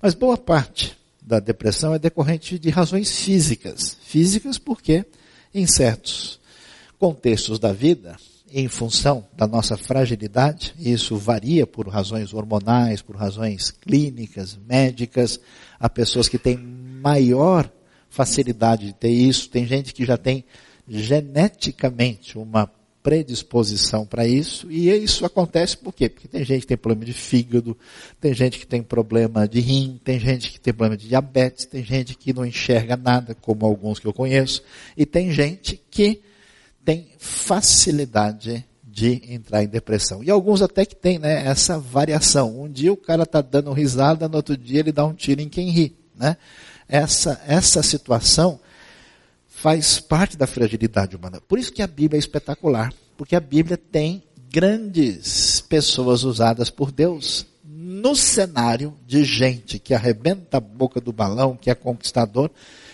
Mas 0.02 0.13
boa 0.13 0.38
parte 0.38 0.95
da 1.25 1.39
depressão 1.39 1.93
é 1.93 1.99
decorrente 1.99 2.59
de 2.59 2.69
razões 2.69 3.19
físicas. 3.19 3.97
Físicas 4.03 4.57
porque, 4.57 5.05
em 5.53 5.65
certos 5.65 6.39
contextos 6.99 7.57
da 7.57 7.73
vida, 7.73 8.15
em 8.51 8.67
função 8.67 9.25
da 9.35 9.47
nossa 9.47 9.75
fragilidade, 9.75 10.73
isso 10.79 11.17
varia 11.17 11.65
por 11.65 11.88
razões 11.88 12.33
hormonais, 12.33 13.01
por 13.01 13.15
razões 13.15 13.71
clínicas, 13.71 14.57
médicas, 14.67 15.39
há 15.79 15.89
pessoas 15.89 16.29
que 16.29 16.38
têm 16.38 16.57
maior 16.57 17.69
facilidade 18.09 18.85
de 18.88 18.93
ter 18.93 19.09
isso, 19.09 19.49
tem 19.49 19.65
gente 19.65 19.93
que 19.93 20.05
já 20.05 20.17
tem 20.17 20.45
geneticamente 20.88 22.38
uma 22.38 22.71
predisposição 23.06 24.04
para 24.04 24.26
isso, 24.26 24.65
e 24.72 24.89
isso 24.89 25.28
acontece 25.28 25.78
por 25.78 25.94
quê? 25.94 26.10
Porque 26.10 26.28
tem 26.28 26.44
gente 26.44 26.62
que 26.62 26.68
tem 26.68 26.78
problema 26.78 27.06
de 27.06 27.13
fígado, 27.13 27.78
tem 28.20 28.34
gente 28.34 28.58
que 28.58 28.65
tem 28.65 28.82
problema 28.82 29.48
de 29.48 29.60
rim, 29.60 30.02
tem 30.04 30.20
gente 30.20 30.52
que 30.52 30.60
tem 30.60 30.74
problema 30.74 30.98
de 30.98 31.08
diabetes, 31.08 31.65
tem 31.65 31.84
gente 31.84 32.18
que 32.18 32.34
não 32.34 32.44
enxerga 32.44 32.98
nada, 32.98 33.36
como 33.36 33.63
alguns 33.63 34.00
que 34.00 34.08
eu 34.08 34.13
conheço, 34.13 34.63
e 34.98 35.06
tem 35.06 35.32
gente 35.32 35.80
que 35.91 36.20
tem 36.84 37.10
facilidade 37.20 38.65
de 38.84 39.22
entrar 39.30 39.63
em 39.63 39.68
depressão. 39.68 40.24
E 40.24 40.32
alguns 40.32 40.63
até 40.63 40.84
que 40.84 40.96
tem 40.96 41.20
né, 41.20 41.46
essa 41.46 41.78
variação. 41.78 42.60
Um 42.63 42.68
dia 42.68 42.91
o 42.91 42.98
cara 42.98 43.22
está 43.22 43.39
dando 43.39 43.72
risada, 43.72 44.28
no 44.28 44.38
outro 44.38 44.58
dia 44.58 44.80
ele 44.80 44.91
dá 44.91 45.06
um 45.06 45.13
tiro 45.13 45.41
em 45.41 45.50
quem 45.50 45.70
ri. 45.70 45.96
Né? 46.18 46.38
essa, 46.88 47.41
essa 47.48 47.82
situação 47.84 48.60
faz 49.65 49.99
parte 49.99 50.38
da 50.38 50.45
fragilidade 50.45 51.15
humana. 51.15 51.41
Por 51.41 51.58
isso 51.58 51.73
que 51.73 51.82
a 51.82 51.88
Bíblia 51.88 52.19
é 52.19 52.19
espetacular, 52.19 52.93
porque 53.17 53.36
a 53.36 53.39
Bíblia 53.39 53.75
tem 53.75 54.21
grandes 54.51 55.60
pessoas 55.60 56.23
usadas 56.23 56.69
por 56.69 56.91
Deus 56.91 57.47
no 57.63 58.15
cenário 58.15 58.93
de 59.08 59.23
gente 59.23 59.80
que 59.80 59.95
arrebenta 59.95 60.58
a 60.58 60.60
boca 60.60 61.01
do 61.01 61.12
balão, 61.12 61.58
que 61.60 61.71
é 61.71 61.73
conquistador, 61.73 62.51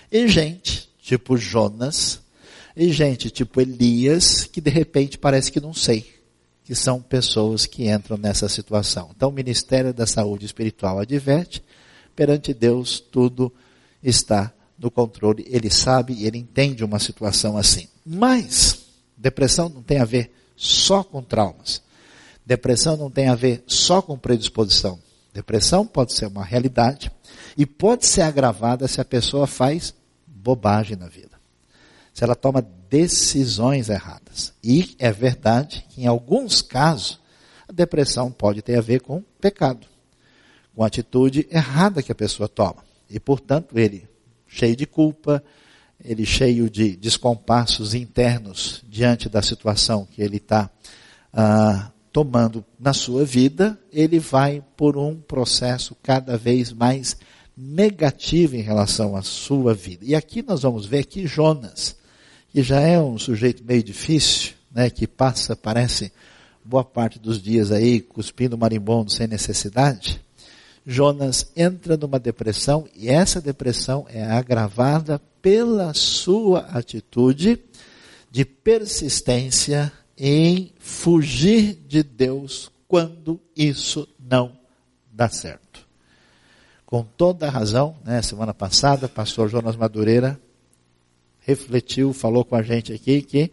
e 0.10 0.30
gente 0.30 0.90
tipo 1.02 1.36
Jonas, 1.36 2.22
e 2.74 2.90
gente 2.94 3.30
tipo 3.30 3.60
Elias, 3.60 4.46
que 4.46 4.62
de 4.62 4.70
repente 4.70 5.18
parece 5.18 5.52
que 5.52 5.60
não 5.60 5.74
sei, 5.74 6.10
que 6.64 6.74
são 6.74 7.02
pessoas 7.02 7.66
que 7.66 7.92
entram 7.92 8.16
nessa 8.16 8.48
situação. 8.48 9.12
Então 9.14 9.28
o 9.28 9.34
Ministério 9.34 9.94
da 9.94 10.08
Saúde 10.08 10.46
Espiritual 10.46 11.00
adverte, 11.00 11.62
perante 12.16 12.54
Deus 12.54 12.98
tudo 12.98 13.52
está 14.02 14.54
no 14.82 14.90
controle, 14.90 15.46
ele 15.48 15.70
sabe, 15.70 16.26
ele 16.26 16.40
entende 16.40 16.84
uma 16.84 16.98
situação 16.98 17.56
assim. 17.56 17.88
Mas, 18.04 18.80
depressão 19.16 19.70
não 19.70 19.84
tem 19.84 20.00
a 20.00 20.06
ver 20.06 20.34
só 20.56 21.04
com 21.04 21.22
traumas. 21.22 21.84
Depressão 22.44 22.98
não 22.98 23.10
tem 23.10 23.28
a 23.28 23.36
ver 23.36 23.64
só 23.68 24.02
com 24.02 24.18
predisposição. 24.18 25.00
Depressão 25.32 25.86
pode 25.86 26.14
ser 26.14 26.26
uma 26.26 26.44
realidade 26.44 27.12
e 27.56 27.66
pode 27.66 28.08
ser 28.08 28.22
agravada 28.22 28.88
se 28.88 29.00
a 29.00 29.06
pessoa 29.06 29.46
faz 29.46 29.94
bobagem 30.26 30.98
na 30.98 31.08
vida. 31.08 31.40
Se 32.12 32.24
ela 32.24 32.36
toma 32.36 32.66
decisões 32.90 33.88
erradas. 33.88 34.52
E 34.64 34.96
é 34.98 35.12
verdade 35.12 35.86
que 35.90 36.02
em 36.02 36.08
alguns 36.08 36.62
casos 36.62 37.20
a 37.70 37.72
depressão 37.72 38.32
pode 38.32 38.62
ter 38.62 38.78
a 38.78 38.82
ver 38.82 39.00
com 39.02 39.22
pecado, 39.40 39.88
com 40.76 40.84
atitude 40.84 41.48
errada 41.52 42.02
que 42.02 42.12
a 42.12 42.16
pessoa 42.16 42.50
toma. 42.50 42.84
E, 43.10 43.20
portanto, 43.20 43.78
ele, 43.78 44.10
cheio 44.52 44.76
de 44.76 44.86
culpa, 44.86 45.42
ele 46.04 46.26
cheio 46.26 46.70
de 46.70 46.96
descompassos 46.96 47.94
internos 47.94 48.84
diante 48.88 49.30
da 49.30 49.42
situação 49.42 50.06
que 50.06 50.22
ele 50.22 50.38
está 50.38 50.70
ah, 51.34 51.90
tomando 52.12 52.64
na 52.78 52.92
sua 52.92 53.24
vida, 53.24 53.80
ele 53.92 54.20
vai 54.20 54.62
por 54.76 54.98
um 54.98 55.16
processo 55.16 55.96
cada 56.04 56.38
vez 56.38 56.74
mais 56.74 57.16
negativo 57.56 58.56
em 58.56 58.62
relação 58.62 59.16
à 59.16 59.22
sua 59.22 59.74
vida. 59.74 60.04
E 60.06 60.14
aqui 60.14 60.42
nós 60.42 60.64
vamos 60.64 60.86
ver 60.86 61.06
que 61.06 61.26
Jonas, 61.26 61.96
que 62.50 62.62
já 62.62 62.82
é 62.82 63.00
um 63.00 63.18
sujeito 63.18 63.64
meio 63.64 63.84
difícil, 63.84 64.54
né, 64.72 64.90
que 64.90 65.08
passa, 65.08 65.56
parece, 65.56 66.12
boa 66.64 66.84
parte 66.84 67.18
dos 67.20 67.42
dias 67.42 67.72
aí 67.72 68.02
cuspindo 68.02 68.58
marimbondo 68.58 69.12
sem 69.12 69.28
necessidade, 69.28 70.22
Jonas 70.86 71.52
entra 71.56 71.96
numa 71.96 72.20
depressão 72.20 72.88
e 72.96 73.10
essa 73.10 73.40
depressão 73.40 74.06
é 74.10 74.24
agravada 74.24 75.20
pela 75.42 75.94
sua 75.94 76.62
atitude 76.72 77.60
de 78.30 78.46
persistência 78.46 79.92
em 80.18 80.72
fugir 80.80 81.76
de 81.88 82.04
Deus 82.04 82.72
quando 82.88 83.40
isso 83.56 84.08
não 84.20 84.54
dá 85.12 85.30
certo. 85.30 85.88
Com 86.86 87.04
toda 87.04 87.48
a 87.48 87.50
razão, 87.50 87.96
né, 88.04 88.22
semana 88.22 88.54
passada, 88.54 89.08
pastor 89.08 89.50
Jonas 89.50 89.76
Madureira 89.76 90.40
refletiu, 91.40 92.14
falou 92.14 92.46
com 92.46 92.56
a 92.56 92.62
gente 92.62 92.94
aqui 92.94 93.22
que 93.22 93.52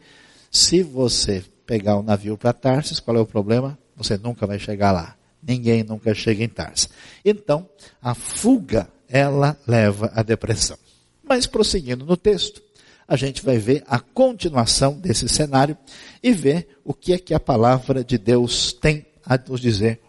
se 0.51 0.83
você 0.83 1.45
pegar 1.67 1.97
o 1.97 2.01
um 2.01 2.03
navio 2.03 2.37
para 2.37 2.53
Tarsis, 2.53 3.01
qual 3.01 3.17
é 3.17 3.21
o 3.21 3.27
problema? 3.27 3.79
Você 3.97 4.17
nunca 4.17 4.47
vai 4.47 4.59
chegar 4.59 4.93
lá. 4.93 5.18
Ninguém 5.49 5.83
nunca 5.83 6.15
chega 6.15 6.45
em 6.45 6.49
Tarsa. 6.49 6.91
Então, 7.25 7.67
a 8.03 8.15
fuga, 8.15 8.87
ela 9.09 9.59
leva 9.67 10.13
à 10.15 10.23
depressão. 10.23 10.77
Mas 11.25 11.47
prosseguindo 11.47 12.05
no 12.05 12.19
texto, 12.19 12.63
a 13.09 13.17
gente 13.17 13.43
vai 13.43 13.57
ver 13.57 13.83
a 13.87 13.99
continuação 13.99 15.01
desse 15.01 15.27
cenário 15.27 15.75
e 16.23 16.33
ver 16.33 16.69
o 16.85 16.93
que 16.93 17.15
é 17.15 17.19
que 17.19 17.33
a 17.33 17.41
palavra 17.41 18.05
de 18.05 18.19
Deus 18.19 18.75
tem 18.75 19.07
de 19.27 19.51
nos 19.51 19.61
dizer 19.61 20.01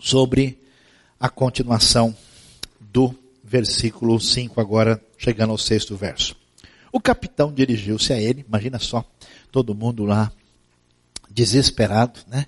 sobre 0.00 0.58
a 1.20 1.28
continuação 1.28 2.14
do 2.80 3.14
versículo 3.44 4.18
5, 4.18 4.60
agora 4.60 5.00
chegando 5.16 5.50
ao 5.50 5.58
sexto 5.58 5.96
verso. 5.96 6.34
O 6.90 7.00
capitão 7.00 7.52
dirigiu-se 7.52 8.12
a 8.12 8.20
ele, 8.20 8.44
imagina 8.46 8.80
só, 8.80 9.04
todo 9.52 9.72
mundo 9.72 10.04
lá 10.04 10.32
desesperado, 11.32 12.20
né? 12.28 12.46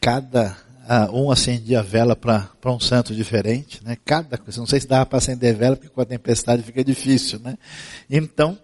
Cada 0.00 0.56
uh, 0.86 1.16
um 1.16 1.30
acendia 1.30 1.82
vela 1.82 2.14
para 2.14 2.48
um 2.66 2.80
santo 2.80 3.14
diferente, 3.14 3.80
né? 3.84 3.96
Cada, 4.04 4.40
não 4.56 4.66
sei 4.66 4.80
se 4.80 4.86
dava 4.86 5.06
para 5.06 5.18
acender 5.18 5.54
vela, 5.54 5.76
porque 5.76 5.88
com 5.88 6.00
a 6.00 6.06
tempestade 6.06 6.62
fica 6.62 6.82
difícil, 6.84 7.38
né? 7.40 7.56
Então, 8.08 8.58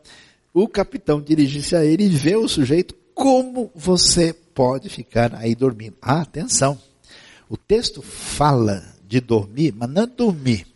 o 0.55 0.69
capitão 0.69 1.21
dirige-se 1.21 1.75
a 1.75 1.85
ele 1.85 2.05
e 2.05 2.09
vê 2.09 2.37
o 2.37 2.49
sujeito 2.49 2.95
como 3.15 3.71
você 3.75 4.33
pode 4.33 4.89
ficar 4.89 5.35
aí 5.35 5.55
dormindo. 5.55 5.97
Ah, 6.01 6.21
atenção. 6.21 6.79
O 7.49 7.57
texto 7.57 8.03
fala 8.03 8.83
de 9.07 9.21
dormir, 9.21 9.75
mas 9.77 9.89
não 9.91 10.03
é 10.03 10.07
dormir. 10.07 10.67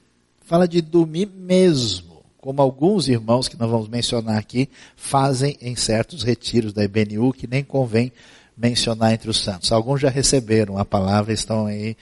Fala 0.45 0.69
de 0.69 0.81
dormir 0.81 1.27
mesmo, 1.27 2.23
como 2.39 2.63
alguns 2.63 3.09
irmãos 3.09 3.49
que 3.49 3.59
nós 3.59 3.69
vamos 3.71 3.89
mencionar 3.89 4.39
aqui 4.39 4.69
fazem 4.95 5.57
em 5.61 5.75
certos 5.75 6.23
retiros 6.23 6.73
da 6.73 6.85
IBNU 6.85 7.33
que 7.33 7.47
nem 7.47 7.65
convém 7.65 8.13
mencionar 8.57 9.13
entre 9.13 9.29
os 9.29 9.43
santos. 9.43 9.71
Alguns 9.73 10.01
já 10.01 10.09
receberam 10.09 10.79
a 10.79 10.85
palavra 10.85 11.33
estão 11.33 11.67
aí 11.67 11.97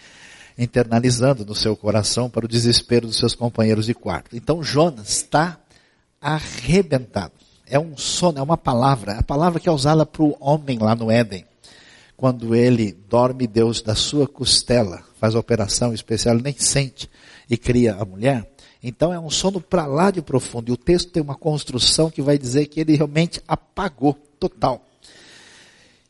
internalizando 0.56 1.44
no 1.44 1.54
seu 1.54 1.76
coração 1.76 2.30
para 2.30 2.44
o 2.44 2.48
desespero 2.48 3.06
dos 3.06 3.16
seus 3.16 3.34
companheiros 3.34 3.86
de 3.86 3.94
quarto. 3.94 4.36
Então 4.36 4.62
Jonas 4.62 5.08
está 5.08 5.58
arrebentado. 6.20 7.32
É 7.66 7.78
um 7.78 7.96
sono, 7.96 8.38
é 8.38 8.42
uma 8.42 8.56
palavra, 8.56 9.18
a 9.18 9.22
palavra 9.22 9.58
que 9.58 9.68
é 9.68 9.72
usada 9.72 10.06
para 10.06 10.22
o 10.22 10.36
homem 10.38 10.78
lá 10.78 10.94
no 10.94 11.10
Éden 11.10 11.44
quando 12.16 12.54
ele 12.54 12.96
dorme, 13.08 13.46
Deus 13.46 13.82
da 13.82 13.94
sua 13.94 14.26
costela 14.26 15.02
faz 15.18 15.34
a 15.34 15.38
operação 15.38 15.92
especial, 15.92 16.36
nem 16.36 16.54
sente 16.56 17.10
e 17.50 17.56
cria 17.56 17.96
a 17.96 18.04
mulher. 18.04 18.50
Então 18.82 19.12
é 19.12 19.18
um 19.18 19.30
sono 19.30 19.60
para 19.60 19.86
lá 19.86 20.10
de 20.10 20.22
profundo. 20.22 20.70
E 20.70 20.72
o 20.72 20.76
texto 20.76 21.10
tem 21.10 21.22
uma 21.22 21.34
construção 21.34 22.10
que 22.10 22.22
vai 22.22 22.38
dizer 22.38 22.66
que 22.66 22.80
ele 22.80 22.96
realmente 22.96 23.42
apagou 23.48 24.14
total. 24.38 24.84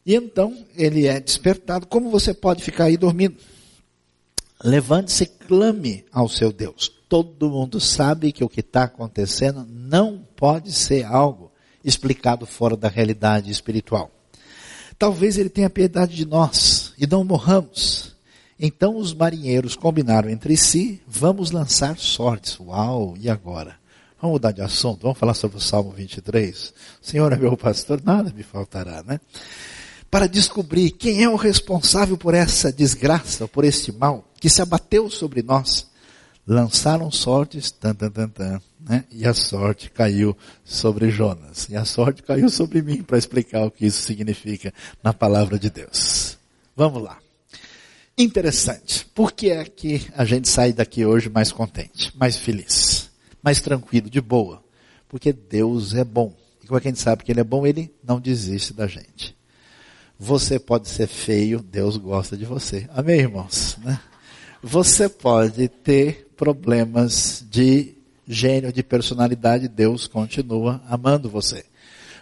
E 0.04 0.14
então 0.14 0.56
ele 0.76 1.06
é 1.06 1.18
despertado. 1.18 1.86
Como 1.86 2.10
você 2.10 2.34
pode 2.34 2.62
ficar 2.62 2.84
aí 2.84 2.96
dormindo? 2.96 3.36
Levante-se 4.62 5.24
e 5.24 5.26
clame 5.26 6.04
ao 6.12 6.28
seu 6.28 6.52
Deus. 6.52 6.90
Todo 7.08 7.50
mundo 7.50 7.80
sabe 7.80 8.32
que 8.32 8.44
o 8.44 8.48
que 8.48 8.60
está 8.60 8.84
acontecendo 8.84 9.66
não 9.68 10.26
pode 10.36 10.72
ser 10.72 11.04
algo 11.04 11.52
explicado 11.84 12.46
fora 12.46 12.76
da 12.76 12.88
realidade 12.88 13.50
espiritual. 13.50 14.10
Talvez 14.98 15.36
ele 15.36 15.50
tenha 15.50 15.68
piedade 15.68 16.14
de 16.14 16.24
nós 16.24 16.92
e 16.98 17.06
não 17.06 17.24
morramos. 17.24 18.14
Então 18.58 18.96
os 18.96 19.12
marinheiros 19.12 19.74
combinaram 19.74 20.30
entre 20.30 20.56
si, 20.56 21.02
vamos 21.06 21.50
lançar 21.50 21.98
sortes. 21.98 22.58
Uau, 22.58 23.14
e 23.18 23.28
agora? 23.28 23.76
Vamos 24.20 24.36
mudar 24.36 24.52
de 24.52 24.62
assunto, 24.62 25.02
vamos 25.02 25.18
falar 25.18 25.34
sobre 25.34 25.58
o 25.58 25.60
Salmo 25.60 25.90
23. 25.90 26.72
Senhor 27.02 27.32
é 27.32 27.36
meu 27.36 27.56
pastor, 27.56 28.00
nada 28.02 28.32
me 28.34 28.42
faltará, 28.42 29.02
né? 29.02 29.20
Para 30.14 30.29
descobrir 30.29 30.92
quem 30.92 31.24
é 31.24 31.29
o 31.29 31.35
responsável 31.35 32.16
por 32.16 32.35
essa 32.35 32.72
desgraça, 32.72 33.48
por 33.48 33.64
este 33.64 33.90
mal 33.90 34.24
que 34.38 34.48
se 34.48 34.62
abateu 34.62 35.11
sobre 35.11 35.42
nós 35.42 35.90
lançaram 36.46 37.11
sortes, 37.11 37.72
tan, 37.72 37.96
tan, 37.96 38.12
tan, 38.12 38.29
tan, 38.29 38.62
né? 38.79 39.05
e 39.11 39.27
a 39.27 39.35
sorte 39.35 39.90
caiu 39.90 40.37
sobre 40.64 41.11
Jonas. 41.11 41.66
E 41.68 41.74
a 41.74 41.85
sorte 41.85 42.22
caiu 42.22 42.48
sobre 42.48 42.81
mim 42.81 43.03
para 43.03 43.18
explicar 43.18 43.66
o 43.66 43.72
que 43.72 43.87
isso 43.87 44.03
significa 44.03 44.72
na 45.03 45.12
palavra 45.12 45.59
de 45.59 45.68
Deus. 45.68 46.38
Vamos 46.77 47.03
lá. 47.03 47.18
Interessante. 48.16 49.05
Por 49.16 49.33
que 49.33 49.50
é 49.50 49.64
que 49.64 50.07
a 50.16 50.24
gente 50.24 50.48
sai 50.48 50.72
daqui 50.72 51.05
hoje 51.05 51.29
mais 51.29 51.50
contente, 51.50 52.16
mais 52.16 52.37
feliz, 52.37 53.11
mais 53.42 53.61
tranquilo, 53.61 54.09
de 54.09 54.20
boa? 54.20 54.62
Porque 55.09 55.33
Deus 55.33 55.92
é 55.92 56.05
bom. 56.05 56.33
E 56.62 56.68
como 56.68 56.79
é 56.79 56.81
que 56.81 56.87
a 56.87 56.92
gente 56.92 57.00
sabe 57.00 57.24
que 57.24 57.33
Ele 57.33 57.40
é 57.40 57.44
bom? 57.44 57.66
Ele 57.66 57.92
não 58.05 58.20
desiste 58.20 58.72
da 58.72 58.87
gente. 58.87 59.35
Você 60.18 60.59
pode 60.59 60.88
ser 60.88 61.09
feio, 61.09 61.61
Deus 61.61 61.96
gosta 61.96 62.37
de 62.37 62.44
você. 62.44 62.88
Amém, 62.94 63.20
irmãos? 63.20 63.77
Né? 63.83 63.98
Você 64.62 65.09
pode 65.09 65.68
ter 65.68 66.31
problemas 66.37 67.44
de 67.50 67.94
gênio, 68.27 68.72
de 68.72 68.83
personalidade, 68.83 69.68
Deus 69.68 70.07
continua 70.07 70.81
amando 70.88 71.29
você. 71.29 71.64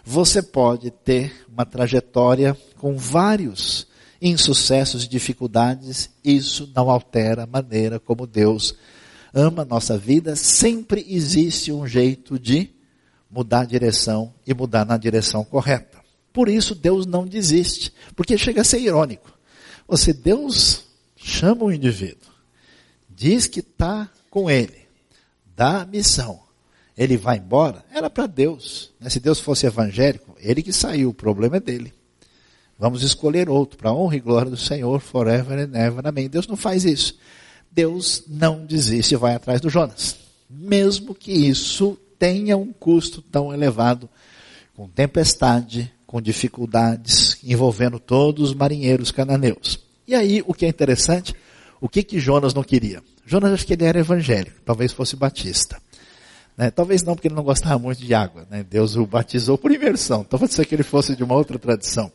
Você 0.03 0.41
pode 0.41 0.91
ter 0.91 1.45
uma 1.47 1.65
trajetória 1.65 2.57
com 2.77 2.97
vários 2.97 3.87
insucessos 4.21 5.05
e 5.05 5.07
dificuldades, 5.07 6.09
isso 6.23 6.69
não 6.75 6.89
altera 6.89 7.43
a 7.43 7.47
maneira 7.47 7.99
como 7.99 8.27
Deus 8.27 8.75
ama 9.33 9.61
a 9.61 9.65
nossa 9.65 9.97
vida. 9.97 10.35
Sempre 10.35 11.05
existe 11.07 11.71
um 11.71 11.87
jeito 11.87 12.37
de 12.37 12.69
mudar 13.31 13.61
a 13.61 13.65
direção 13.65 14.33
e 14.45 14.53
mudar 14.53 14.85
na 14.85 14.97
direção 14.97 15.43
correta. 15.45 16.02
Por 16.33 16.49
isso 16.49 16.75
Deus 16.75 17.05
não 17.05 17.25
desiste, 17.25 17.93
porque 18.15 18.37
chega 18.37 18.61
a 18.61 18.65
ser 18.65 18.79
irônico. 18.79 19.31
Você, 19.87 20.11
Deus 20.11 20.83
chama 21.15 21.63
o 21.63 21.71
indivíduo 21.71 22.33
diz 23.23 23.47
que 23.47 23.59
está 23.59 24.09
com 24.29 24.49
ele, 24.49 24.85
dá 25.55 25.81
a 25.81 25.85
missão, 25.85 26.41
ele 26.97 27.15
vai 27.15 27.37
embora, 27.37 27.83
era 27.91 28.09
para 28.09 28.27
Deus. 28.27 28.91
Né? 28.99 29.09
Se 29.09 29.19
Deus 29.19 29.39
fosse 29.39 29.65
evangélico, 29.65 30.35
ele 30.39 30.61
que 30.61 30.73
saiu, 30.73 31.09
o 31.09 31.13
problema 31.13 31.57
é 31.57 31.59
dele. 31.59 31.93
Vamos 32.77 33.01
escolher 33.03 33.49
outro, 33.49 33.77
para 33.77 33.93
honra 33.93 34.15
e 34.15 34.19
glória 34.19 34.51
do 34.51 34.57
Senhor, 34.57 34.99
forever 34.99 35.57
and 35.57 35.77
ever, 35.77 36.05
amém. 36.05 36.27
Deus 36.27 36.47
não 36.47 36.57
faz 36.57 36.83
isso. 36.83 37.17
Deus 37.71 38.23
não 38.27 38.65
desiste 38.65 39.13
e 39.13 39.17
vai 39.17 39.35
atrás 39.35 39.61
do 39.61 39.69
Jonas. 39.69 40.17
Mesmo 40.49 41.15
que 41.15 41.31
isso 41.31 41.97
tenha 42.19 42.57
um 42.57 42.73
custo 42.73 43.21
tão 43.21 43.53
elevado, 43.53 44.09
com 44.75 44.87
tempestade, 44.87 45.91
com 46.13 46.21
dificuldades, 46.21 47.39
envolvendo 47.43 47.97
todos 47.97 48.49
os 48.51 48.55
marinheiros 48.55 49.09
cananeus. 49.09 49.79
E 50.07 50.13
aí, 50.13 50.43
o 50.45 50.53
que 50.53 50.63
é 50.63 50.69
interessante, 50.69 51.33
o 51.81 51.89
que 51.89 52.03
que 52.03 52.19
Jonas 52.19 52.53
não 52.53 52.61
queria? 52.61 53.01
Jonas 53.25 53.51
acho 53.51 53.65
que 53.65 53.73
ele 53.73 53.83
era 53.83 53.97
evangélico, 53.97 54.61
talvez 54.63 54.91
fosse 54.91 55.15
batista. 55.15 55.81
Né? 56.55 56.69
Talvez 56.69 57.01
não, 57.01 57.15
porque 57.15 57.29
ele 57.29 57.33
não 57.33 57.41
gostava 57.41 57.79
muito 57.79 58.05
de 58.05 58.13
água. 58.13 58.45
Né? 58.47 58.63
Deus 58.63 58.95
o 58.95 59.07
batizou 59.07 59.57
por 59.57 59.71
imersão. 59.71 60.21
Então 60.21 60.37
pode 60.37 60.53
ser 60.53 60.67
que 60.67 60.75
ele 60.75 60.83
fosse 60.83 61.15
de 61.15 61.23
uma 61.23 61.33
outra 61.33 61.57
tradição. 61.57 62.11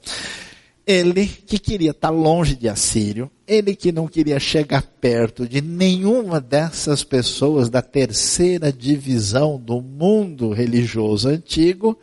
Ele 0.87 1.27
que 1.27 1.59
queria 1.59 1.91
estar 1.91 2.11
longe 2.11 2.55
de 2.55 2.69
Assírio, 2.69 3.29
ele 3.49 3.75
que 3.75 3.91
não 3.91 4.07
queria 4.07 4.39
chegar 4.39 4.83
perto 5.01 5.45
de 5.45 5.61
nenhuma 5.61 6.41
dessas 6.41 7.03
pessoas 7.03 7.69
da 7.69 7.83
terceira 7.83 8.73
divisão 8.73 9.59
do 9.59 9.83
mundo 9.83 10.53
religioso 10.53 11.29
antigo, 11.29 11.99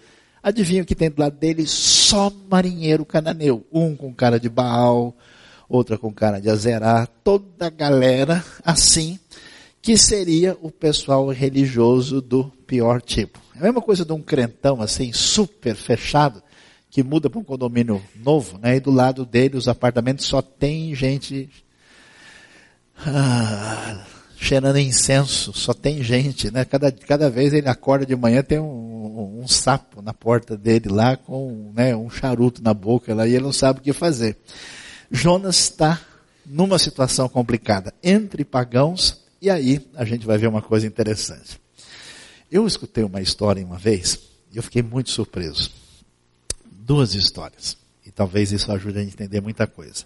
adivinha 0.46 0.84
o 0.84 0.86
que 0.86 0.94
tem 0.94 1.10
do 1.10 1.20
lado 1.20 1.36
dele? 1.38 1.66
Só 1.66 2.32
marinheiro 2.50 3.04
cananeu. 3.04 3.66
Um 3.72 3.96
com 3.96 4.14
cara 4.14 4.40
de 4.40 4.48
Baal, 4.48 5.16
outra 5.68 5.98
com 5.98 6.14
cara 6.14 6.40
de 6.40 6.50
Azerá, 6.50 7.08
toda 7.24 7.66
a 7.66 7.70
galera 7.72 8.46
assim, 8.64 9.20
que 9.82 9.98
seria 9.98 10.56
o 10.62 10.70
pessoal 10.70 11.28
religioso 11.30 12.22
do 12.22 12.46
pior 12.68 13.02
tipo. 13.02 13.42
É 13.56 13.60
a 13.60 13.64
mesma 13.64 13.82
coisa 13.82 14.06
de 14.06 14.14
um 14.14 14.22
crentão 14.22 14.82
assim, 14.82 15.12
super 15.12 15.76
fechado, 15.76 16.44
que 16.92 17.02
muda 17.02 17.28
para 17.28 17.40
um 17.40 17.44
condomínio 17.44 18.00
novo, 18.16 18.60
né? 18.60 18.76
E 18.76 18.80
do 18.80 18.92
lado 18.92 19.26
dele 19.26 19.58
os 19.58 19.68
apartamentos 19.68 20.26
só 20.26 20.44
tem 20.44 20.94
gente 20.94 21.50
ah, 22.98 24.06
cheirando 24.38 24.78
incenso, 24.78 25.54
só 25.54 25.74
tem 25.74 26.04
gente, 26.04 26.52
né? 26.52 26.66
Cada, 26.66 26.92
cada 26.92 27.30
vez 27.30 27.54
ele 27.54 27.70
acorda 27.70 28.06
de 28.06 28.16
manhã 28.16 28.44
tem 28.44 28.60
um, 28.60 29.42
um, 29.42 29.48
sapo 29.48 30.02
na 30.02 30.14
porta 30.14 30.58
dele 30.58 30.90
lá 30.90 31.16
com 31.16 31.72
né, 31.74 31.96
um 31.96 32.10
charuto 32.10 32.62
na 32.62 32.74
boca 32.74 33.14
lá 33.14 33.28
e 33.28 33.34
ele 33.36 33.44
não 33.44 33.54
sabe 33.54 33.80
o 33.80 33.82
que 33.82 33.94
fazer. 33.94 34.38
Jonas 35.10 35.58
está 35.58 36.00
numa 36.46 36.78
situação 36.78 37.28
complicada 37.28 37.94
entre 38.04 38.44
pagãos, 38.44 39.24
e 39.42 39.50
aí 39.50 39.86
a 39.96 40.06
gente 40.06 40.26
vai 40.26 40.38
ver 40.38 40.48
uma 40.48 40.62
coisa 40.62 40.86
interessante. 40.86 41.60
Eu 42.52 42.68
escutei 42.68 43.04
uma 43.04 43.22
história 43.22 43.66
uma 43.66 43.78
vez, 43.78 44.20
e 44.52 44.58
eu 44.58 44.64
fiquei 44.64 44.82
muito 44.84 45.10
surpreso. 45.10 45.72
Duas 46.72 47.16
histórias. 47.16 47.78
E 48.06 48.12
talvez 48.12 48.52
isso 48.52 48.72
ajude 48.72 49.00
a 49.00 49.04
entender 49.04 49.42
muita 49.42 49.66
coisa. 49.66 50.06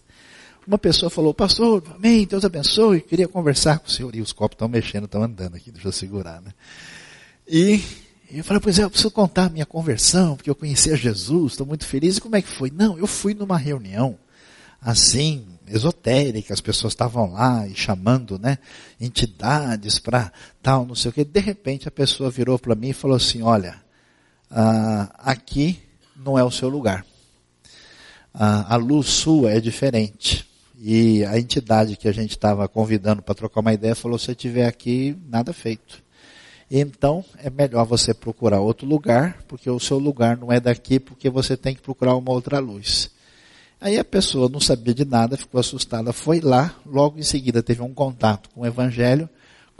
Uma 0.70 0.78
pessoa 0.78 1.10
falou, 1.10 1.34
pastor, 1.34 1.82
amém, 1.96 2.28
Deus 2.28 2.46
abençoe, 2.46 3.02
queria 3.02 3.28
conversar 3.28 3.80
com 3.80 3.88
o 3.88 3.92
senhor. 3.92 4.16
E 4.16 4.22
os 4.22 4.32
copos 4.32 4.54
estão 4.54 4.68
mexendo, 4.68 5.06
estão 5.06 5.24
andando 5.24 5.56
aqui, 5.56 5.72
deixa 5.72 5.88
eu 5.88 5.92
segurar, 5.92 6.44
né? 6.44 6.54
E 7.48 7.82
eu 8.32 8.44
falei, 8.44 8.62
pois 8.62 8.78
é, 8.78 8.84
eu 8.84 8.90
preciso 8.92 9.10
contar 9.10 9.46
a 9.46 9.50
minha 9.50 9.66
conversão, 9.66 10.36
porque 10.36 10.48
eu 10.48 10.54
conheci 10.54 10.92
a 10.92 10.96
Jesus, 10.96 11.54
estou 11.54 11.66
muito 11.66 11.88
feliz. 11.88 12.18
E 12.18 12.22
como 12.22 12.36
é 12.36 12.42
que 12.44 12.48
foi? 12.48 12.70
Não, 12.70 13.00
eu 13.00 13.08
fui 13.08 13.34
numa 13.34 13.58
reunião 13.58 14.16
assim, 14.80 15.44
esotérica, 15.68 16.54
as 16.54 16.62
pessoas 16.62 16.94
estavam 16.94 17.34
lá 17.34 17.68
e 17.68 17.74
chamando, 17.74 18.38
né, 18.38 18.60
entidades 19.02 19.98
para 19.98 20.32
tal, 20.62 20.86
não 20.86 20.94
sei 20.94 21.10
o 21.10 21.14
que. 21.16 21.26
De 21.26 21.40
repente 21.40 21.88
a 21.88 21.92
pessoa 21.92 22.30
virou 22.30 22.60
para 22.60 22.76
mim 22.76 22.90
e 22.90 22.94
falou 22.94 23.18
assim: 23.18 23.42
Olha, 23.42 23.82
ah, 24.52 25.10
aqui 25.18 25.80
não 26.16 26.38
é 26.38 26.44
o 26.44 26.52
seu 26.52 26.70
lugar. 26.70 27.04
a, 28.32 28.76
a 28.76 28.78
luz 28.78 29.08
sua 29.08 29.50
é 29.54 29.60
diferente. 29.60 30.48
E 30.82 31.26
a 31.26 31.38
entidade 31.38 31.98
que 31.98 32.08
a 32.08 32.12
gente 32.14 32.32
estava 32.32 32.68
convidando 32.70 33.22
para 33.22 33.36
trocar 33.36 33.60
uma 33.60 33.74
ideia 33.74 33.94
falou: 33.96 34.18
se 34.18 34.32
eu 34.32 34.34
estiver 34.34 34.66
aqui, 34.66 35.18
nada 35.28 35.52
feito. 35.52 36.02
Então 36.72 37.26
é 37.38 37.50
melhor 37.50 37.86
você 37.86 38.14
procurar 38.14 38.62
outro 38.62 38.88
lugar, 38.88 39.44
porque 39.48 39.70
o 39.70 39.80
seu 39.80 39.98
lugar 39.98 40.38
não 40.38 40.52
é 40.52 40.60
daqui, 40.60 41.00
porque 41.00 41.30
você 41.30 41.58
tem 41.58 41.76
que 41.76 41.82
procurar 41.82 42.16
uma 42.16 42.32
outra 42.32 42.60
luz. 42.60 43.10
Aí 43.82 43.98
a 43.98 44.06
pessoa 44.06 44.48
não 44.48 44.60
sabia 44.60 44.94
de 44.94 45.04
nada, 45.04 45.36
ficou 45.36 45.60
assustada, 45.60 46.14
foi 46.14 46.40
lá, 46.40 46.76
logo 46.86 47.18
em 47.18 47.24
seguida 47.24 47.64
teve 47.64 47.82
um 47.82 47.94
contato 47.94 48.50
com 48.50 48.62
o 48.62 48.66
Evangelho, 48.66 49.30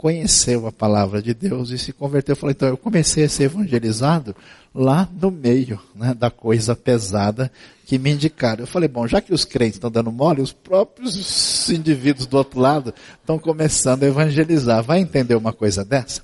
conheceu 0.00 0.66
a 0.66 0.72
palavra 0.72 1.20
de 1.20 1.34
Deus 1.34 1.68
e 1.68 1.76
se 1.76 1.92
converteu. 1.92 2.34
Falou, 2.34 2.52
então 2.52 2.66
eu 2.66 2.76
comecei 2.78 3.24
a 3.24 3.28
ser 3.28 3.42
evangelizado 3.44 4.34
lá 4.74 5.06
no 5.20 5.30
meio 5.30 5.78
né, 5.94 6.14
da 6.14 6.30
coisa 6.30 6.74
pesada 6.74 7.52
que 7.84 7.98
me 7.98 8.10
indicaram. 8.10 8.62
Eu 8.62 8.66
falei, 8.66 8.88
bom, 8.88 9.06
já 9.06 9.20
que 9.20 9.34
os 9.34 9.44
crentes 9.44 9.74
estão 9.74 9.90
dando 9.90 10.10
mole, 10.10 10.40
os 10.40 10.54
próprios 10.54 11.68
indivíduos 11.68 12.26
do 12.26 12.38
outro 12.38 12.58
lado 12.58 12.94
estão 13.20 13.38
começando 13.38 14.04
a 14.04 14.06
evangelizar. 14.06 14.82
Vai 14.82 15.00
entender 15.00 15.34
uma 15.34 15.52
coisa 15.52 15.84
dessa? 15.84 16.22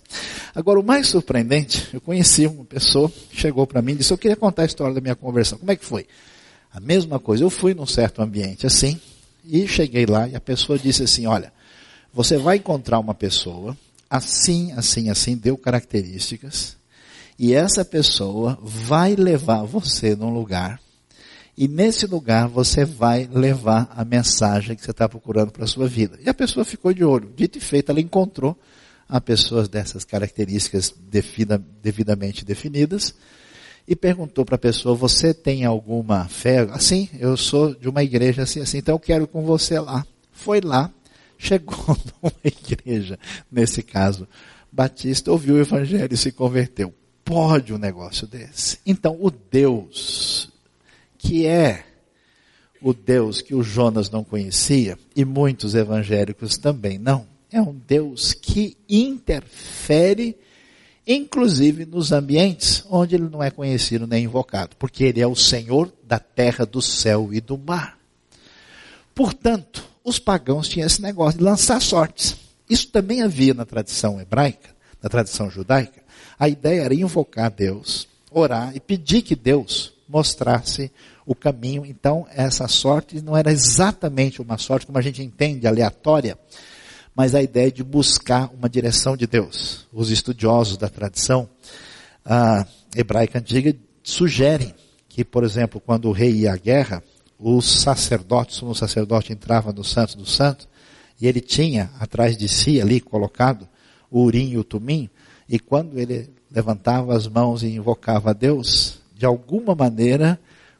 Agora, 0.54 0.80
o 0.80 0.82
mais 0.82 1.08
surpreendente, 1.08 1.90
eu 1.92 2.00
conheci 2.00 2.46
uma 2.46 2.64
pessoa 2.64 3.12
chegou 3.30 3.66
para 3.66 3.82
mim 3.82 3.92
e 3.92 3.96
disse, 3.96 4.10
eu 4.10 4.16
queria 4.16 4.36
contar 4.36 4.62
a 4.62 4.66
história 4.66 4.94
da 4.94 5.02
minha 5.02 5.14
conversão. 5.14 5.58
Como 5.58 5.70
é 5.70 5.76
que 5.76 5.84
foi? 5.84 6.06
A 6.72 6.80
mesma 6.80 7.18
coisa, 7.18 7.44
eu 7.44 7.50
fui 7.50 7.74
num 7.74 7.84
certo 7.84 8.22
ambiente 8.22 8.66
assim, 8.66 8.98
e 9.44 9.68
cheguei 9.68 10.06
lá 10.06 10.26
e 10.26 10.34
a 10.34 10.40
pessoa 10.40 10.78
disse 10.78 11.02
assim, 11.02 11.26
olha, 11.26 11.52
você 12.16 12.38
vai 12.38 12.56
encontrar 12.56 12.98
uma 12.98 13.12
pessoa, 13.12 13.76
assim, 14.08 14.72
assim, 14.72 15.10
assim, 15.10 15.36
deu 15.36 15.58
características, 15.58 16.74
e 17.38 17.52
essa 17.52 17.84
pessoa 17.84 18.58
vai 18.62 19.14
levar 19.14 19.64
você 19.64 20.16
num 20.16 20.32
lugar, 20.32 20.80
e 21.58 21.68
nesse 21.68 22.06
lugar 22.06 22.48
você 22.48 22.86
vai 22.86 23.28
levar 23.30 23.92
a 23.94 24.02
mensagem 24.02 24.74
que 24.74 24.82
você 24.82 24.92
está 24.92 25.06
procurando 25.06 25.50
para 25.50 25.64
a 25.64 25.68
sua 25.68 25.86
vida. 25.86 26.18
E 26.24 26.28
a 26.30 26.32
pessoa 26.32 26.64
ficou 26.64 26.92
de 26.92 27.04
olho. 27.04 27.30
Dito 27.36 27.58
e 27.58 27.60
feito, 27.60 27.90
ela 27.90 28.00
encontrou 28.00 28.58
a 29.06 29.20
pessoas 29.20 29.68
dessas 29.68 30.02
características 30.02 30.94
devida, 31.10 31.62
devidamente 31.82 32.46
definidas, 32.46 33.14
e 33.86 33.94
perguntou 33.94 34.42
para 34.42 34.56
a 34.56 34.58
pessoa, 34.58 34.94
você 34.94 35.34
tem 35.34 35.66
alguma 35.66 36.24
fé? 36.28 36.60
Assim, 36.72 37.10
eu 37.18 37.36
sou 37.36 37.74
de 37.74 37.90
uma 37.90 38.02
igreja 38.02 38.42
assim, 38.42 38.60
assim, 38.60 38.78
então 38.78 38.94
eu 38.94 38.98
quero 38.98 39.26
com 39.26 39.42
você 39.42 39.78
lá. 39.78 40.04
Foi 40.32 40.62
lá, 40.62 40.90
chegou 41.38 41.96
numa 42.22 42.32
igreja, 42.44 43.18
nesse 43.50 43.82
caso, 43.82 44.26
batista, 44.70 45.30
ouviu 45.30 45.56
o 45.56 45.60
evangelho 45.60 46.12
e 46.12 46.16
se 46.16 46.32
converteu. 46.32 46.92
Pode 47.24 47.74
um 47.74 47.78
negócio 47.78 48.26
desse? 48.26 48.78
Então, 48.86 49.16
o 49.20 49.30
Deus, 49.30 50.50
que 51.18 51.46
é 51.46 51.84
o 52.80 52.92
Deus 52.94 53.40
que 53.40 53.54
o 53.54 53.62
Jonas 53.62 54.10
não 54.10 54.22
conhecia, 54.22 54.96
e 55.14 55.24
muitos 55.24 55.74
evangélicos 55.74 56.56
também 56.56 56.98
não, 56.98 57.26
é 57.50 57.60
um 57.60 57.74
Deus 57.74 58.32
que 58.32 58.76
interfere, 58.88 60.36
inclusive 61.06 61.86
nos 61.86 62.12
ambientes 62.12 62.84
onde 62.90 63.14
ele 63.14 63.28
não 63.28 63.42
é 63.42 63.50
conhecido 63.50 64.06
nem 64.06 64.24
invocado, 64.24 64.76
porque 64.78 65.04
ele 65.04 65.20
é 65.20 65.26
o 65.26 65.34
Senhor 65.34 65.92
da 66.04 66.18
terra, 66.18 66.66
do 66.66 66.82
céu 66.82 67.30
e 67.32 67.40
do 67.40 67.56
mar. 67.56 67.98
Portanto, 69.14 69.84
os 70.06 70.20
pagãos 70.20 70.68
tinham 70.68 70.86
esse 70.86 71.02
negócio 71.02 71.38
de 71.38 71.44
lançar 71.44 71.82
sortes. 71.82 72.36
Isso 72.70 72.86
também 72.88 73.22
havia 73.22 73.52
na 73.52 73.66
tradição 73.66 74.20
hebraica, 74.20 74.70
na 75.02 75.08
tradição 75.08 75.50
judaica. 75.50 76.00
A 76.38 76.48
ideia 76.48 76.82
era 76.82 76.94
invocar 76.94 77.50
Deus, 77.50 78.06
orar 78.30 78.70
e 78.76 78.78
pedir 78.78 79.22
que 79.22 79.34
Deus 79.34 79.92
mostrasse 80.08 80.92
o 81.26 81.34
caminho. 81.34 81.84
Então, 81.84 82.24
essa 82.30 82.68
sorte 82.68 83.20
não 83.20 83.36
era 83.36 83.50
exatamente 83.50 84.40
uma 84.40 84.56
sorte 84.58 84.86
como 84.86 84.96
a 84.96 85.02
gente 85.02 85.20
entende, 85.20 85.66
aleatória, 85.66 86.38
mas 87.12 87.34
a 87.34 87.42
ideia 87.42 87.72
de 87.72 87.82
buscar 87.82 88.48
uma 88.54 88.68
direção 88.68 89.16
de 89.16 89.26
Deus. 89.26 89.88
Os 89.92 90.12
estudiosos 90.12 90.76
da 90.76 90.88
tradição 90.88 91.48
ah, 92.24 92.64
hebraica 92.94 93.40
antiga 93.40 93.74
sugerem 94.04 94.72
que, 95.08 95.24
por 95.24 95.42
exemplo, 95.42 95.80
quando 95.80 96.08
o 96.08 96.12
rei 96.12 96.30
ia 96.30 96.52
à 96.52 96.56
guerra, 96.56 97.02
os 97.38 97.80
sacerdotes, 97.80 98.62
o 98.62 98.74
sacerdote 98.74 99.32
entrava 99.32 99.72
no 99.72 99.84
Santo 99.84 100.16
do 100.16 100.26
Santo, 100.26 100.68
e 101.20 101.26
ele 101.26 101.40
tinha 101.40 101.90
atrás 101.98 102.36
de 102.36 102.48
si 102.48 102.80
ali 102.80 103.00
colocado 103.00 103.68
o 104.10 104.22
urim 104.22 104.50
e 104.50 104.58
o 104.58 104.64
tumim, 104.64 105.08
e 105.48 105.58
quando 105.58 105.98
ele 105.98 106.30
levantava 106.50 107.14
as 107.16 107.26
mãos 107.26 107.62
e 107.62 107.68
invocava 107.68 108.30
a 108.30 108.32
Deus, 108.32 109.00
de 109.14 109.26
alguma 109.26 109.74
maneira 109.74 110.38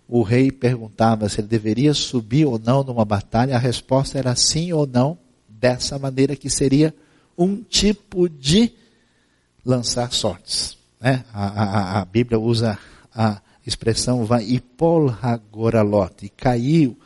o 0.09 0.23
rei 0.23 0.53
perguntava 0.53 1.29
se 1.29 1.41
ele 1.41 1.49
deveria 1.49 1.93
subir 1.93 2.47
ou 2.47 2.59
não 2.59 2.85
numa 2.85 3.05
batalha, 3.05 3.57
a 3.57 3.59
resposta 3.59 4.19
era 4.19 4.35
sim 4.37 4.73
ou 4.73 4.87
não, 4.87 5.19
dessa 5.49 5.99
maneira 5.99 6.37
que 6.37 6.49
seria 6.49 6.95
um 7.37 7.63
tipo 7.63 8.29
de 8.29 8.73
lançar 9.65 10.13
sortes. 10.13 10.79
Né? 11.01 11.25
A, 11.33 11.47
a, 11.47 12.01
a 12.01 12.05
Bíblia 12.05 12.39
usa 12.39 12.79
a 13.13 13.41
expressão 13.67 14.25
vai 14.25 14.45
ipol 14.45 15.13
e 16.23 16.29
caiu, 16.29 16.97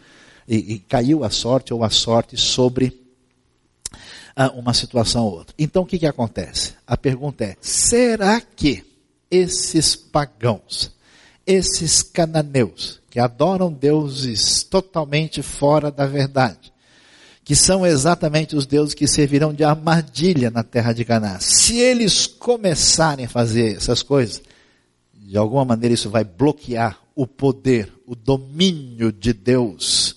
e, 0.46 0.75
e, 0.75 0.79
caiu 0.79 1.25
a 1.25 1.31
sorte 1.31 1.73
ou 1.73 1.83
a 1.83 1.90
sorte 1.90 2.37
sobre 2.37 3.01
ah, 4.37 4.51
uma 4.51 4.75
situação 4.75 5.25
ou 5.25 5.33
outra. 5.33 5.55
Então 5.59 5.83
o 5.83 5.87
que, 5.87 5.99
que 5.99 6.07
acontece? 6.07 6.75
A 6.87 6.96
pergunta 6.96 7.44
é, 7.44 7.57
será 7.61 8.40
que 8.40 8.85
esses 9.31 9.94
pagãos, 9.94 10.90
esses 11.46 12.03
cananeus, 12.03 13.01
que 13.11 13.18
adoram 13.18 13.73
deuses 13.73 14.62
totalmente 14.62 15.42
fora 15.42 15.90
da 15.90 16.07
verdade, 16.07 16.73
que 17.42 17.57
são 17.57 17.85
exatamente 17.85 18.55
os 18.55 18.66
deuses 18.66 18.94
que 18.94 19.09
servirão 19.09 19.53
de 19.53 19.64
armadilha 19.64 20.51
na 20.51 20.62
terra 20.62 20.92
de 20.92 21.05
Canaã, 21.05 21.38
se 21.40 21.79
eles 21.79 22.27
começarem 22.27 23.25
a 23.25 23.29
fazer 23.29 23.77
essas 23.77 24.03
coisas, 24.03 24.40
de 25.31 25.38
alguma 25.38 25.64
maneira 25.64 25.95
isso 25.95 26.11
vai 26.11 26.25
bloquear 26.25 27.01
o 27.14 27.25
poder, 27.25 27.88
o 28.05 28.16
domínio 28.16 29.12
de 29.12 29.33
Deus 29.33 30.16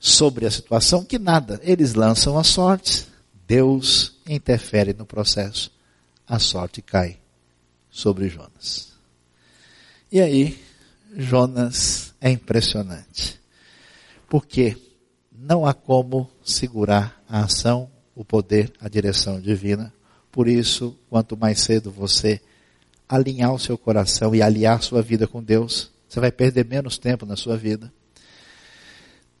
sobre 0.00 0.46
a 0.46 0.50
situação, 0.50 1.04
que 1.04 1.16
nada, 1.16 1.60
eles 1.62 1.94
lançam 1.94 2.36
a 2.36 2.42
sorte, 2.42 3.06
Deus 3.46 4.16
interfere 4.28 4.92
no 4.92 5.06
processo, 5.06 5.70
a 6.26 6.40
sorte 6.40 6.82
cai 6.82 7.20
sobre 7.88 8.28
Jonas. 8.28 8.94
E 10.10 10.20
aí, 10.20 10.60
Jonas 11.16 12.12
é 12.20 12.32
impressionante, 12.32 13.40
porque 14.28 14.76
não 15.32 15.64
há 15.64 15.72
como 15.72 16.28
segurar 16.42 17.22
a 17.28 17.44
ação, 17.44 17.88
o 18.16 18.24
poder, 18.24 18.72
a 18.80 18.88
direção 18.88 19.40
divina. 19.40 19.94
Por 20.32 20.48
isso, 20.48 20.98
quanto 21.08 21.36
mais 21.36 21.60
cedo 21.60 21.92
você 21.92 22.40
alinhar 23.10 23.52
o 23.52 23.58
seu 23.58 23.76
coração 23.76 24.32
e 24.32 24.40
aliar 24.40 24.80
sua 24.84 25.02
vida 25.02 25.26
com 25.26 25.42
Deus, 25.42 25.90
você 26.08 26.20
vai 26.20 26.30
perder 26.30 26.64
menos 26.64 26.96
tempo 26.96 27.26
na 27.26 27.34
sua 27.34 27.56
vida. 27.56 27.92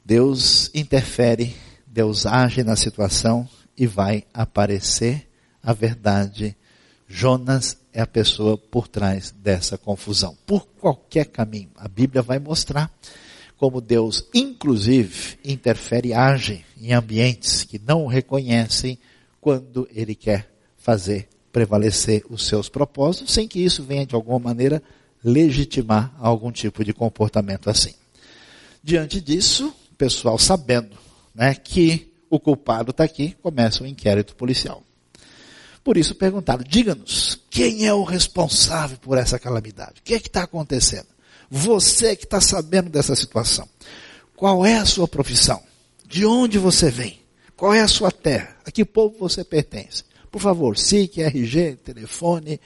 Deus 0.04 0.68
interfere, 0.74 1.54
Deus 1.86 2.26
age 2.26 2.64
na 2.64 2.74
situação 2.74 3.48
e 3.78 3.86
vai 3.86 4.24
aparecer 4.34 5.28
a 5.62 5.72
verdade. 5.72 6.56
Jonas 7.06 7.78
é 7.92 8.00
a 8.00 8.06
pessoa 8.06 8.58
por 8.58 8.88
trás 8.88 9.30
dessa 9.30 9.78
confusão. 9.78 10.36
Por 10.44 10.66
qualquer 10.66 11.26
caminho, 11.26 11.70
a 11.76 11.86
Bíblia 11.86 12.22
vai 12.22 12.40
mostrar 12.40 12.92
como 13.56 13.80
Deus, 13.80 14.28
inclusive, 14.34 15.38
interfere 15.44 16.08
e 16.08 16.14
age 16.14 16.64
em 16.76 16.92
ambientes 16.92 17.62
que 17.62 17.78
não 17.78 18.04
o 18.04 18.08
reconhecem 18.08 18.98
quando 19.40 19.88
Ele 19.92 20.16
quer 20.16 20.50
fazer 20.76 21.28
prevalecer 21.52 22.24
os 22.28 22.46
seus 22.46 22.68
propósitos, 22.68 23.32
sem 23.32 23.48
que 23.48 23.60
isso 23.60 23.82
venha 23.82 24.06
de 24.06 24.14
alguma 24.14 24.38
maneira 24.38 24.82
legitimar 25.22 26.14
algum 26.18 26.50
tipo 26.50 26.84
de 26.84 26.92
comportamento 26.92 27.68
assim. 27.68 27.94
Diante 28.82 29.20
disso, 29.20 29.74
o 29.92 29.94
pessoal 29.96 30.38
sabendo 30.38 30.96
né, 31.34 31.54
que 31.54 32.12
o 32.30 32.38
culpado 32.38 32.90
está 32.90 33.04
aqui, 33.04 33.36
começa 33.42 33.82
o 33.82 33.86
um 33.86 33.88
inquérito 33.88 34.34
policial. 34.36 34.82
Por 35.82 35.96
isso 35.96 36.14
perguntaram, 36.14 36.62
diga-nos, 36.66 37.40
quem 37.50 37.86
é 37.86 37.92
o 37.92 38.04
responsável 38.04 38.98
por 38.98 39.18
essa 39.18 39.38
calamidade? 39.38 40.00
O 40.00 40.02
que 40.02 40.14
é 40.14 40.20
que 40.20 40.28
está 40.28 40.42
acontecendo? 40.42 41.06
Você 41.50 42.14
que 42.14 42.24
está 42.24 42.40
sabendo 42.40 42.88
dessa 42.88 43.16
situação. 43.16 43.68
Qual 44.36 44.64
é 44.64 44.76
a 44.76 44.86
sua 44.86 45.08
profissão? 45.08 45.62
De 46.06 46.24
onde 46.24 46.58
você 46.58 46.90
vem? 46.90 47.20
Qual 47.56 47.74
é 47.74 47.80
a 47.80 47.88
sua 47.88 48.10
terra? 48.10 48.56
A 48.64 48.70
que 48.70 48.84
povo 48.84 49.16
você 49.18 49.44
pertence? 49.44 50.04
Por 50.30 50.40
favor, 50.40 50.78
SIC, 50.78 51.20
RG, 51.20 51.76
telefone, 51.76 52.60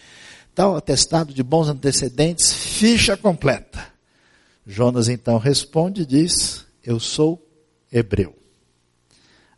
tal 0.54 0.76
atestado 0.76 1.32
de 1.32 1.42
bons 1.42 1.68
antecedentes, 1.68 2.52
ficha 2.52 3.16
completa. 3.16 3.86
Jonas 4.66 5.08
então 5.08 5.38
responde 5.38 6.02
e 6.02 6.06
diz: 6.06 6.66
Eu 6.82 7.00
sou 7.00 7.42
hebreu, 7.90 8.34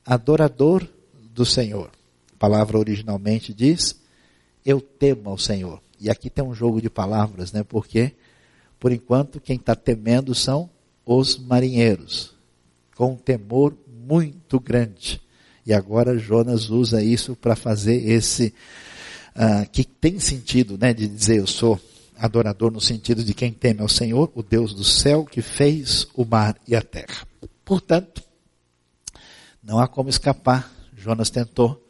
adorador 0.05 0.87
do 1.33 1.45
Senhor. 1.45 1.91
A 2.35 2.39
palavra 2.39 2.79
originalmente 2.79 3.53
diz: 3.53 4.01
Eu 4.65 4.81
temo 4.81 5.31
ao 5.31 5.39
Senhor. 5.39 5.81
E 5.99 6.11
aqui 6.11 6.29
tem 6.29 6.45
um 6.45 6.55
jogo 6.55 6.81
de 6.81 6.91
palavras, 6.91 7.53
né? 7.53 7.63
Porque, 7.63 8.13
por 8.79 8.93
enquanto, 8.93 9.41
quem 9.41 9.57
está 9.57 9.75
temendo 9.75 10.35
são 10.35 10.69
os 11.05 11.39
marinheiros, 11.39 12.35
com 12.95 13.13
um 13.13 13.17
temor 13.17 13.75
muito 13.87 14.61
grande. 14.61 15.21
E 15.67 15.75
agora 15.75 16.17
Jonas 16.17 16.71
usa 16.71 17.03
isso 17.03 17.35
para 17.35 17.57
fazer 17.57 18.09
esse, 18.09 18.55
uh, 19.35 19.69
que 19.71 19.85
tem 19.85 20.21
sentido, 20.21 20.79
né, 20.79 20.95
de 20.95 21.09
dizer 21.09 21.39
eu 21.39 21.47
sou 21.47 21.81
adorador 22.17 22.71
no 22.71 22.81
sentido 22.81 23.23
de 23.23 23.35
quem 23.35 23.53
teme 23.53 23.81
ao 23.81 23.89
Senhor, 23.89 24.31
o 24.35 24.43
Deus 24.43 24.73
do 24.73 24.85
céu 24.85 25.25
que 25.25 25.43
fez 25.43 26.07
o 26.15 26.25
mar 26.25 26.57
e 26.67 26.75
a 26.75 26.81
terra. 26.81 27.27
Portanto, 27.65 28.23
não 29.63 29.79
há 29.79 29.89
como 29.89 30.09
escapar. 30.09 30.73
Jonas 30.97 31.31
tentou, 31.31 31.85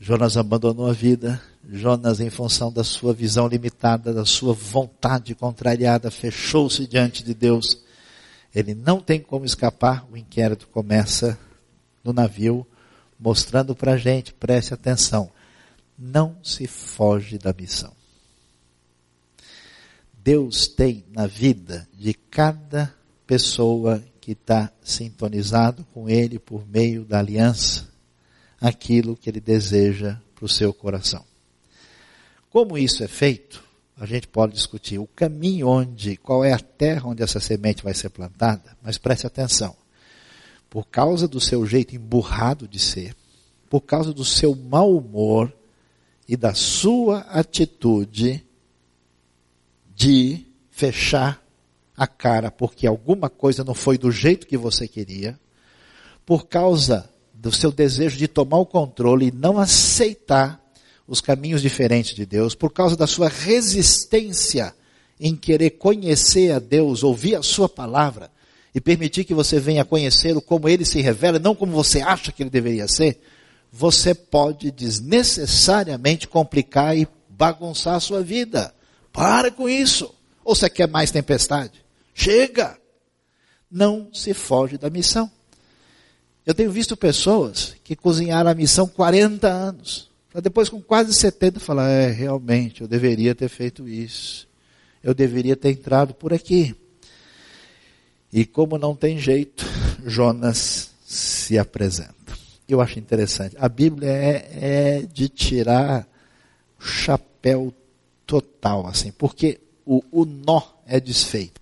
Jonas 0.00 0.36
abandonou 0.36 0.88
a 0.88 0.92
vida, 0.92 1.40
Jonas, 1.70 2.18
em 2.20 2.30
função 2.30 2.72
da 2.72 2.82
sua 2.82 3.12
visão 3.12 3.46
limitada, 3.46 4.14
da 4.14 4.24
sua 4.24 4.54
vontade 4.54 5.34
contrariada, 5.34 6.10
fechou-se 6.10 6.86
diante 6.86 7.22
de 7.22 7.34
Deus. 7.34 7.82
Ele 8.54 8.74
não 8.74 9.00
tem 9.00 9.20
como 9.20 9.44
escapar. 9.44 10.06
O 10.10 10.16
inquérito 10.16 10.66
começa 10.68 11.38
no 12.02 12.12
navio, 12.12 12.66
mostrando 13.18 13.74
para 13.74 13.92
a 13.92 13.96
gente, 13.96 14.32
preste 14.32 14.72
atenção, 14.72 15.30
não 15.98 16.36
se 16.42 16.66
foge 16.66 17.38
da 17.38 17.52
missão. 17.52 17.92
Deus 20.12 20.68
tem 20.68 21.04
na 21.10 21.26
vida 21.26 21.88
de 21.94 22.12
cada 22.14 22.94
pessoa 23.26 24.02
que 24.20 24.32
está 24.32 24.70
sintonizado 24.82 25.86
com 25.92 26.08
Ele 26.08 26.38
por 26.38 26.66
meio 26.68 27.04
da 27.04 27.18
aliança, 27.18 27.88
aquilo 28.60 29.16
que 29.16 29.30
Ele 29.30 29.40
deseja 29.40 30.18
para 30.34 30.44
o 30.44 30.48
seu 30.48 30.72
coração. 30.72 31.24
Como 32.50 32.78
isso 32.78 33.02
é 33.02 33.08
feito? 33.08 33.64
A 33.96 34.06
gente 34.06 34.28
pode 34.28 34.52
discutir 34.52 34.98
o 34.98 35.06
caminho 35.06 35.66
onde, 35.66 36.16
qual 36.16 36.44
é 36.44 36.52
a 36.52 36.58
terra 36.58 37.08
onde 37.08 37.22
essa 37.22 37.40
semente 37.40 37.82
vai 37.82 37.94
ser 37.94 38.10
plantada, 38.10 38.76
mas 38.82 38.96
preste 38.96 39.26
atenção. 39.26 39.74
Por 40.70 40.86
causa 40.86 41.26
do 41.26 41.40
seu 41.40 41.64
jeito 41.66 41.94
emburrado 41.96 42.68
de 42.68 42.78
ser, 42.78 43.14
por 43.70 43.80
causa 43.80 44.12
do 44.12 44.24
seu 44.24 44.54
mau 44.54 44.96
humor 44.96 45.52
e 46.28 46.36
da 46.36 46.54
sua 46.54 47.20
atitude, 47.20 48.44
de 49.94 50.46
fechar 50.70 51.42
a 51.96 52.06
cara 52.06 52.52
porque 52.52 52.86
alguma 52.86 53.28
coisa 53.28 53.64
não 53.64 53.74
foi 53.74 53.98
do 53.98 54.12
jeito 54.12 54.46
que 54.46 54.56
você 54.56 54.86
queria, 54.86 55.38
por 56.24 56.46
causa 56.46 57.10
do 57.34 57.50
seu 57.50 57.72
desejo 57.72 58.16
de 58.16 58.28
tomar 58.28 58.58
o 58.58 58.66
controle 58.66 59.26
e 59.26 59.32
não 59.32 59.58
aceitar 59.58 60.62
os 61.06 61.20
caminhos 61.20 61.62
diferentes 61.62 62.14
de 62.14 62.24
Deus, 62.24 62.54
por 62.54 62.72
causa 62.72 62.96
da 62.96 63.06
sua 63.06 63.28
resistência 63.28 64.74
em 65.18 65.34
querer 65.34 65.70
conhecer 65.70 66.52
a 66.52 66.58
Deus, 66.58 67.02
ouvir 67.02 67.34
a 67.34 67.42
sua 67.42 67.68
palavra 67.68 68.30
e 68.78 68.80
permitir 68.80 69.24
que 69.24 69.34
você 69.34 69.58
venha 69.58 69.84
conhecê-lo 69.84 70.40
como 70.40 70.68
ele 70.68 70.84
se 70.84 71.00
revela, 71.00 71.40
não 71.40 71.52
como 71.52 71.72
você 71.72 72.00
acha 72.00 72.30
que 72.30 72.44
ele 72.44 72.48
deveria 72.48 72.86
ser, 72.86 73.20
você 73.72 74.14
pode 74.14 74.70
desnecessariamente 74.70 76.28
complicar 76.28 76.96
e 76.96 77.08
bagunçar 77.28 77.96
a 77.96 78.00
sua 78.00 78.22
vida. 78.22 78.72
Para 79.12 79.50
com 79.50 79.68
isso. 79.68 80.14
Ou 80.44 80.54
você 80.54 80.70
quer 80.70 80.86
mais 80.86 81.10
tempestade? 81.10 81.84
Chega! 82.14 82.78
Não 83.68 84.10
se 84.14 84.32
foge 84.32 84.78
da 84.78 84.88
missão. 84.88 85.28
Eu 86.46 86.54
tenho 86.54 86.70
visto 86.70 86.96
pessoas 86.96 87.74
que 87.82 87.96
cozinharam 87.96 88.48
a 88.48 88.54
missão 88.54 88.86
40 88.86 89.48
anos. 89.48 90.08
Para 90.30 90.40
depois, 90.40 90.68
com 90.68 90.80
quase 90.80 91.12
70, 91.12 91.58
falar: 91.58 91.90
é, 91.90 92.12
realmente, 92.12 92.82
eu 92.82 92.86
deveria 92.86 93.34
ter 93.34 93.48
feito 93.48 93.88
isso. 93.88 94.46
Eu 95.02 95.12
deveria 95.12 95.56
ter 95.56 95.70
entrado 95.70 96.14
por 96.14 96.32
aqui. 96.32 96.76
E 98.32 98.44
como 98.44 98.78
não 98.78 98.94
tem 98.94 99.18
jeito, 99.18 99.64
Jonas 100.04 100.90
se 101.04 101.58
apresenta. 101.58 102.14
Eu 102.68 102.80
acho 102.80 102.98
interessante. 102.98 103.56
A 103.58 103.68
Bíblia 103.68 104.10
é, 104.10 104.48
é 104.52 105.02
de 105.02 105.28
tirar 105.28 106.06
o 106.78 106.84
chapéu 106.84 107.72
total, 108.26 108.86
assim, 108.86 109.10
porque 109.10 109.58
o, 109.86 110.02
o 110.12 110.24
nó 110.26 110.60
é 110.86 111.00
desfeito. 111.00 111.58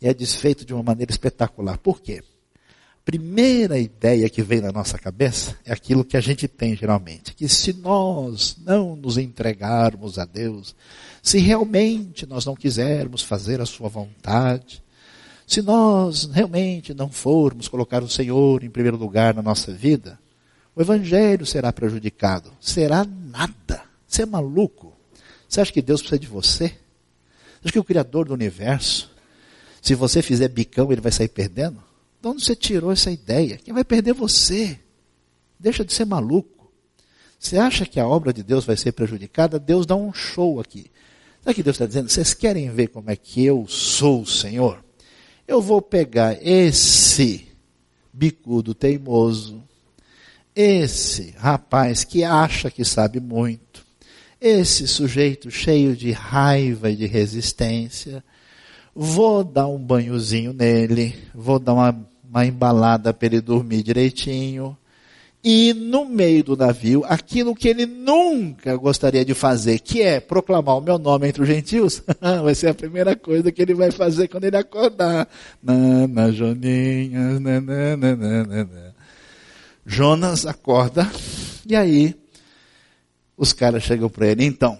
E 0.00 0.08
é 0.08 0.12
desfeito 0.12 0.64
de 0.64 0.74
uma 0.74 0.82
maneira 0.82 1.12
espetacular. 1.12 1.78
Por 1.78 2.00
quê? 2.00 2.24
Primeira 3.04 3.78
ideia 3.78 4.28
que 4.28 4.42
vem 4.42 4.60
na 4.60 4.70
nossa 4.70 4.96
cabeça 4.96 5.56
é 5.64 5.72
aquilo 5.72 6.04
que 6.04 6.16
a 6.16 6.20
gente 6.20 6.46
tem 6.46 6.76
geralmente, 6.76 7.34
que 7.34 7.48
se 7.48 7.72
nós 7.72 8.56
não 8.64 8.94
nos 8.94 9.18
entregarmos 9.18 10.20
a 10.20 10.24
Deus, 10.24 10.74
se 11.20 11.38
realmente 11.38 12.26
nós 12.26 12.46
não 12.46 12.54
quisermos 12.54 13.22
fazer 13.22 13.60
a 13.60 13.66
sua 13.66 13.88
vontade, 13.88 14.82
se 15.46 15.62
nós 15.62 16.24
realmente 16.24 16.94
não 16.94 17.10
formos 17.10 17.68
colocar 17.68 18.02
o 18.02 18.08
Senhor 18.08 18.62
em 18.62 18.70
primeiro 18.70 18.96
lugar 18.96 19.34
na 19.34 19.42
nossa 19.42 19.72
vida, 19.72 20.18
o 20.74 20.80
evangelho 20.80 21.44
será 21.44 21.72
prejudicado. 21.72 22.50
Será 22.60 23.04
nada. 23.04 23.82
Você 24.06 24.22
é 24.22 24.26
maluco? 24.26 24.92
Você 25.48 25.60
acha 25.60 25.72
que 25.72 25.82
Deus 25.82 26.00
precisa 26.00 26.18
de 26.18 26.26
você? 26.26 26.68
Você 26.68 27.64
acha 27.64 27.72
que 27.72 27.78
o 27.78 27.84
Criador 27.84 28.26
do 28.26 28.34
universo, 28.34 29.10
se 29.82 29.94
você 29.94 30.22
fizer 30.22 30.48
bicão, 30.48 30.90
ele 30.90 31.00
vai 31.00 31.12
sair 31.12 31.28
perdendo? 31.28 31.82
De 32.20 32.28
onde 32.28 32.44
você 32.44 32.56
tirou 32.56 32.90
essa 32.90 33.10
ideia? 33.10 33.58
Quem 33.58 33.74
vai 33.74 33.84
perder 33.84 34.14
você? 34.14 34.78
Deixa 35.58 35.84
de 35.84 35.92
ser 35.92 36.06
maluco. 36.06 36.72
Você 37.38 37.58
acha 37.58 37.84
que 37.84 37.98
a 37.98 38.06
obra 38.06 38.32
de 38.32 38.42
Deus 38.42 38.64
vai 38.64 38.76
ser 38.76 38.92
prejudicada? 38.92 39.58
Deus 39.58 39.84
dá 39.84 39.96
um 39.96 40.12
show 40.12 40.60
aqui. 40.60 40.90
Sabe 41.42 41.50
o 41.50 41.54
que 41.54 41.62
Deus 41.62 41.74
está 41.74 41.86
dizendo? 41.86 42.08
Vocês 42.08 42.32
querem 42.32 42.70
ver 42.70 42.88
como 42.88 43.10
é 43.10 43.16
que 43.16 43.44
eu 43.44 43.66
sou 43.68 44.22
o 44.22 44.26
Senhor? 44.26 44.82
Eu 45.52 45.60
vou 45.60 45.82
pegar 45.82 46.38
esse 46.40 47.46
bicudo 48.10 48.74
teimoso, 48.74 49.62
esse 50.56 51.34
rapaz 51.36 52.04
que 52.04 52.24
acha 52.24 52.70
que 52.70 52.82
sabe 52.86 53.20
muito, 53.20 53.84
esse 54.40 54.88
sujeito 54.88 55.50
cheio 55.50 55.94
de 55.94 56.10
raiva 56.10 56.90
e 56.90 56.96
de 56.96 57.04
resistência, 57.04 58.24
vou 58.94 59.44
dar 59.44 59.68
um 59.68 59.76
banhozinho 59.76 60.54
nele, 60.54 61.14
vou 61.34 61.58
dar 61.58 61.74
uma, 61.74 62.06
uma 62.26 62.46
embalada 62.46 63.12
para 63.12 63.26
ele 63.26 63.42
dormir 63.42 63.82
direitinho, 63.82 64.74
e 65.44 65.74
no 65.74 66.04
meio 66.04 66.44
do 66.44 66.56
navio, 66.56 67.04
aquilo 67.04 67.54
que 67.54 67.66
ele 67.66 67.84
nunca 67.84 68.76
gostaria 68.76 69.24
de 69.24 69.34
fazer, 69.34 69.80
que 69.80 70.00
é 70.00 70.20
proclamar 70.20 70.78
o 70.78 70.80
meu 70.80 70.98
nome 70.98 71.28
entre 71.28 71.42
os 71.42 71.48
gentios, 71.48 72.00
vai 72.44 72.54
ser 72.54 72.68
a 72.68 72.74
primeira 72.74 73.16
coisa 73.16 73.50
que 73.50 73.60
ele 73.60 73.74
vai 73.74 73.90
fazer 73.90 74.28
quando 74.28 74.44
ele 74.44 74.56
acordar. 74.56 75.28
Nana, 75.60 76.30
Joninhas, 76.30 77.40
nanana, 77.40 78.94
Jonas 79.84 80.46
acorda, 80.46 81.10
e 81.66 81.74
aí 81.74 82.14
os 83.36 83.52
caras 83.52 83.82
chegam 83.82 84.08
para 84.08 84.28
ele, 84.28 84.44
então, 84.44 84.78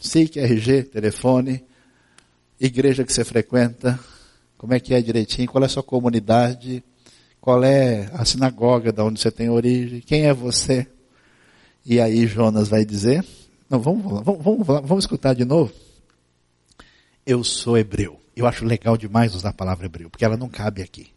SIC, 0.00 0.38
RG, 0.38 0.84
telefone, 0.84 1.62
igreja 2.58 3.04
que 3.04 3.12
você 3.12 3.24
frequenta, 3.24 4.00
como 4.56 4.72
é 4.72 4.80
que 4.80 4.94
é 4.94 5.02
direitinho, 5.02 5.50
qual 5.50 5.62
é 5.62 5.66
a 5.66 5.68
sua 5.68 5.82
comunidade, 5.82 6.82
qual 7.48 7.64
é 7.64 8.10
a 8.12 8.26
sinagoga 8.26 8.92
da 8.92 9.02
onde 9.02 9.18
você 9.18 9.30
tem 9.30 9.48
origem, 9.48 10.02
quem 10.02 10.26
é 10.26 10.34
você? 10.34 10.86
E 11.82 11.98
aí 11.98 12.26
Jonas 12.26 12.68
vai 12.68 12.84
dizer, 12.84 13.24
não, 13.70 13.80
vamos, 13.80 14.22
vamos, 14.22 14.44
vamos, 14.44 14.66
vamos 14.66 15.04
escutar 15.04 15.34
de 15.34 15.46
novo. 15.46 15.72
Eu 17.24 17.42
sou 17.42 17.78
hebreu. 17.78 18.20
Eu 18.36 18.46
acho 18.46 18.66
legal 18.66 18.98
demais 18.98 19.34
usar 19.34 19.48
a 19.48 19.54
palavra 19.54 19.86
hebreu, 19.86 20.10
porque 20.10 20.26
ela 20.26 20.36
não 20.36 20.50
cabe 20.50 20.82
aqui. 20.82 21.08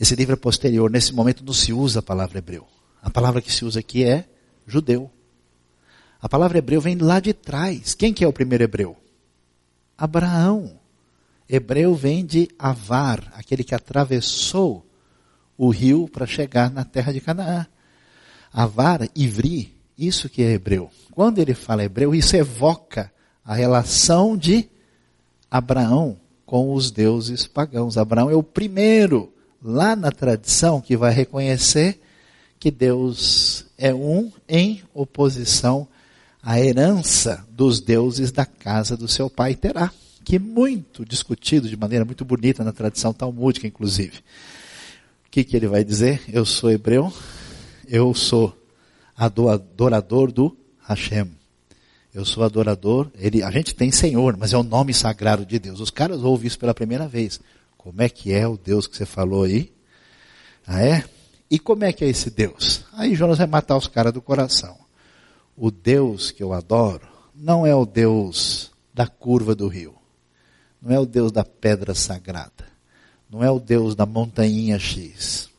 Esse 0.00 0.14
livro 0.14 0.32
é 0.32 0.36
posterior, 0.36 0.90
nesse 0.90 1.12
momento 1.12 1.44
não 1.44 1.52
se 1.52 1.70
usa 1.70 1.98
a 1.98 2.02
palavra 2.02 2.38
hebreu. 2.38 2.66
A 3.02 3.10
palavra 3.10 3.42
que 3.42 3.52
se 3.52 3.62
usa 3.62 3.80
aqui 3.80 4.04
é 4.04 4.24
judeu. 4.66 5.10
A 6.18 6.30
palavra 6.30 6.56
hebreu 6.56 6.80
vem 6.80 6.96
lá 6.96 7.20
de 7.20 7.34
trás. 7.34 7.94
Quem 7.94 8.14
que 8.14 8.24
é 8.24 8.26
o 8.26 8.32
primeiro 8.32 8.64
hebreu? 8.64 8.96
Abraão. 9.98 10.80
Hebreu 11.46 11.94
vem 11.94 12.24
de 12.24 12.48
Avar, 12.58 13.34
aquele 13.34 13.62
que 13.62 13.74
atravessou 13.74 14.85
o 15.56 15.70
rio 15.70 16.08
para 16.08 16.26
chegar 16.26 16.70
na 16.70 16.84
terra 16.84 17.12
de 17.12 17.20
Canaã. 17.20 17.66
Avar, 18.52 19.08
Ivri, 19.14 19.74
isso 19.98 20.28
que 20.28 20.42
é 20.42 20.52
hebreu. 20.52 20.90
Quando 21.12 21.38
ele 21.38 21.54
fala 21.54 21.84
hebreu, 21.84 22.14
isso 22.14 22.36
evoca 22.36 23.12
a 23.44 23.54
relação 23.54 24.36
de 24.36 24.68
Abraão 25.50 26.18
com 26.44 26.72
os 26.72 26.90
deuses 26.90 27.46
pagãos. 27.46 27.96
Abraão 27.96 28.30
é 28.30 28.34
o 28.34 28.42
primeiro 28.42 29.32
lá 29.62 29.96
na 29.96 30.12
tradição 30.12 30.80
que 30.80 30.96
vai 30.96 31.12
reconhecer 31.12 32.00
que 32.58 32.70
Deus 32.70 33.66
é 33.76 33.94
um 33.94 34.30
em 34.48 34.82
oposição 34.94 35.88
a 36.42 36.60
herança 36.60 37.44
dos 37.50 37.80
deuses 37.80 38.30
da 38.30 38.46
casa 38.46 38.96
do 38.96 39.08
seu 39.08 39.28
pai 39.28 39.56
terá, 39.56 39.90
que 40.24 40.36
é 40.36 40.38
muito 40.38 41.04
discutido 41.04 41.68
de 41.68 41.76
maneira 41.76 42.04
muito 42.04 42.24
bonita 42.24 42.62
na 42.62 42.72
tradição 42.72 43.12
talmúdica, 43.12 43.66
inclusive. 43.66 44.20
Que, 45.36 45.44
que 45.44 45.54
ele 45.54 45.68
vai 45.68 45.84
dizer? 45.84 46.22
Eu 46.32 46.46
sou 46.46 46.70
hebreu, 46.70 47.12
eu 47.86 48.14
sou 48.14 48.58
adorador 49.14 50.32
do 50.32 50.56
Hashem. 50.88 51.30
Eu 52.14 52.24
sou 52.24 52.42
adorador, 52.42 53.10
ele, 53.18 53.42
a 53.42 53.50
gente 53.50 53.74
tem 53.74 53.92
Senhor, 53.92 54.34
mas 54.38 54.54
é 54.54 54.56
o 54.56 54.62
nome 54.62 54.94
sagrado 54.94 55.44
de 55.44 55.58
Deus. 55.58 55.78
Os 55.78 55.90
caras 55.90 56.22
ouvem 56.22 56.46
isso 56.46 56.58
pela 56.58 56.72
primeira 56.72 57.06
vez. 57.06 57.38
Como 57.76 58.00
é 58.00 58.08
que 58.08 58.32
é 58.32 58.48
o 58.48 58.56
Deus 58.56 58.86
que 58.86 58.96
você 58.96 59.04
falou 59.04 59.42
aí? 59.42 59.70
Ah, 60.66 60.82
é? 60.82 61.04
E 61.50 61.58
como 61.58 61.84
é 61.84 61.92
que 61.92 62.02
é 62.02 62.08
esse 62.08 62.30
Deus? 62.30 62.86
Aí 62.94 63.14
Jonas 63.14 63.36
vai 63.36 63.46
matar 63.46 63.76
os 63.76 63.88
caras 63.88 64.14
do 64.14 64.22
coração. 64.22 64.78
O 65.54 65.70
Deus 65.70 66.30
que 66.30 66.42
eu 66.42 66.54
adoro 66.54 67.06
não 67.34 67.66
é 67.66 67.74
o 67.74 67.84
Deus 67.84 68.70
da 68.94 69.06
curva 69.06 69.54
do 69.54 69.68
rio. 69.68 69.96
Não 70.80 70.96
é 70.96 70.98
o 70.98 71.04
Deus 71.04 71.30
da 71.30 71.44
pedra 71.44 71.94
sagrada. 71.94 72.75
Não 73.36 73.44
é 73.44 73.50
o 73.50 73.60
Deus 73.60 73.94
da 73.94 74.06
montanha 74.06 74.78
X. 74.78 75.50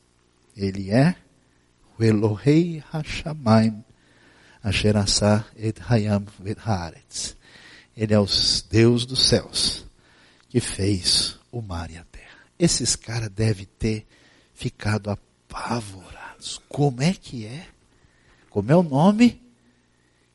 Ele 0.55 0.89
é 0.89 1.15
o 1.95 2.03
Elohei 2.03 2.83
Hashamayim 2.91 3.83
Asher 4.63 4.95
et 5.55 5.79
Hayam 5.87 6.25
et 6.43 6.57
Haaretz. 6.59 7.37
Ele 7.95 8.15
é 8.15 8.19
o 8.19 8.25
Deus 8.71 9.05
dos 9.05 9.27
céus 9.27 9.85
que 10.49 10.59
fez 10.59 11.37
o 11.51 11.61
mar 11.61 11.91
e 11.91 11.97
a 11.99 12.03
terra. 12.05 12.39
Esses 12.57 12.95
caras 12.95 13.29
devem 13.29 13.67
ter 13.77 14.07
ficado 14.55 15.11
apavorados. 15.11 16.59
Como 16.67 17.03
é 17.03 17.13
que 17.13 17.45
é? 17.45 17.67
Como 18.49 18.71
é 18.71 18.75
o 18.75 18.81
nome? 18.81 19.39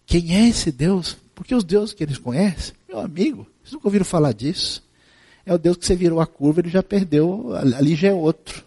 Quem 0.07 0.37
é 0.37 0.49
esse 0.49 0.71
Deus? 0.71 1.17
Porque 1.35 1.57
os 1.57 1.65
deuses 1.65 1.93
que 1.93 2.05
eles 2.05 2.19
conhecem, 2.19 2.73
meu 2.89 3.01
amigo, 3.01 3.49
vocês 3.61 3.73
nunca 3.73 3.89
ouviram 3.89 4.05
falar 4.05 4.33
disso? 4.33 4.81
É 5.45 5.53
o 5.53 5.59
Deus 5.59 5.77
que 5.77 5.87
você 5.87 5.97
virou 5.97 6.21
a 6.21 6.27
curva, 6.27 6.61
ele 6.61 6.71
já 6.71 6.83
perdeu, 6.83 7.55
ali 7.55 7.95
já 7.95 8.09
é 8.09 8.13
outro. 8.13 8.65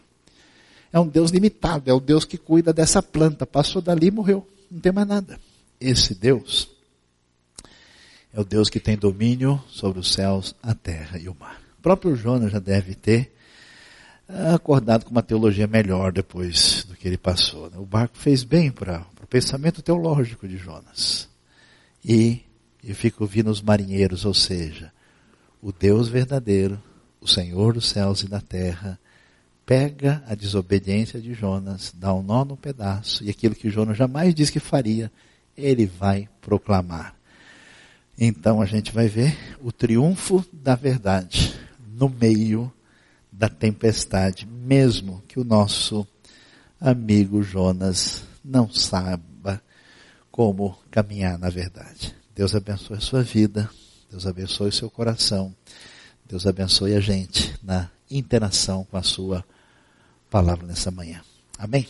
É 0.91 0.99
um 0.99 1.07
Deus 1.07 1.31
limitado, 1.31 1.89
é 1.89 1.93
o 1.93 1.99
Deus 1.99 2.25
que 2.25 2.37
cuida 2.37 2.71
dessa 2.71 3.01
planta. 3.01 3.45
Passou 3.45 3.81
dali 3.81 4.07
e 4.07 4.11
morreu. 4.11 4.47
Não 4.71 4.79
tem 4.79 4.91
mais 4.91 5.07
nada. 5.07 5.39
Esse 5.79 6.15
Deus 6.15 6.69
é 8.33 8.39
o 8.39 8.43
Deus 8.43 8.69
que 8.69 8.79
tem 8.79 8.97
domínio 8.97 9.61
sobre 9.69 9.99
os 9.99 10.11
céus, 10.11 10.53
a 10.61 10.73
terra 10.73 11.17
e 11.17 11.29
o 11.29 11.35
mar. 11.39 11.61
O 11.79 11.81
próprio 11.81 12.15
Jonas 12.15 12.51
já 12.51 12.59
deve 12.59 12.93
ter 12.93 13.33
acordado 14.53 15.05
com 15.05 15.11
uma 15.11 15.23
teologia 15.23 15.67
melhor 15.67 16.11
depois 16.11 16.83
do 16.85 16.95
que 16.95 17.07
ele 17.07 17.17
passou. 17.17 17.69
Né? 17.69 17.77
O 17.77 17.85
barco 17.85 18.17
fez 18.17 18.43
bem 18.43 18.71
para 18.71 19.05
o 19.21 19.27
pensamento 19.27 19.81
teológico 19.81 20.47
de 20.47 20.57
Jonas. 20.57 21.29
E 22.03 22.41
eu 22.83 22.93
fico 22.93 23.23
ouvindo 23.23 23.49
os 23.49 23.61
marinheiros, 23.61 24.25
ou 24.25 24.33
seja, 24.33 24.91
o 25.65 25.71
Deus 25.71 26.07
verdadeiro, 26.07 26.79
o 27.19 27.27
Senhor 27.27 27.73
dos 27.73 27.89
céus 27.89 28.21
e 28.21 28.27
da 28.27 28.39
terra, 28.39 28.99
pega 29.65 30.23
a 30.27 30.35
desobediência 30.35 31.19
de 31.19 31.33
Jonas, 31.33 31.91
dá 31.97 32.13
um 32.13 32.21
nó 32.21 32.45
no 32.45 32.55
pedaço, 32.55 33.23
e 33.23 33.31
aquilo 33.31 33.55
que 33.55 33.71
Jonas 33.71 33.97
jamais 33.97 34.35
disse 34.35 34.51
que 34.51 34.59
faria, 34.59 35.11
ele 35.57 35.87
vai 35.87 36.29
proclamar. 36.39 37.15
Então 38.15 38.61
a 38.61 38.65
gente 38.67 38.91
vai 38.91 39.07
ver 39.07 39.35
o 39.59 39.71
triunfo 39.71 40.45
da 40.53 40.75
verdade 40.75 41.55
no 41.95 42.09
meio 42.09 42.71
da 43.31 43.49
tempestade, 43.49 44.45
mesmo 44.45 45.23
que 45.27 45.39
o 45.39 45.43
nosso 45.43 46.07
amigo 46.79 47.41
Jonas 47.41 48.21
não 48.43 48.71
saiba 48.71 49.59
como 50.29 50.77
caminhar 50.91 51.39
na 51.39 51.49
verdade. 51.49 52.15
Deus 52.35 52.53
abençoe 52.53 52.97
a 52.97 53.01
sua 53.01 53.23
vida, 53.23 53.67
Deus 54.15 54.25
abençoe 54.25 54.69
o 54.69 54.71
seu 54.71 54.89
coração, 54.89 55.53
Deus 56.25 56.47
abençoe 56.47 56.95
a 56.95 57.01
gente 57.01 57.53
na 57.61 57.89
interação 58.09 58.85
com 58.85 58.95
a 58.95 59.03
sua 59.03 59.43
palavra 60.31 60.65
nessa 60.65 60.89
manhã. 60.89 61.21
Amém? 61.59 61.85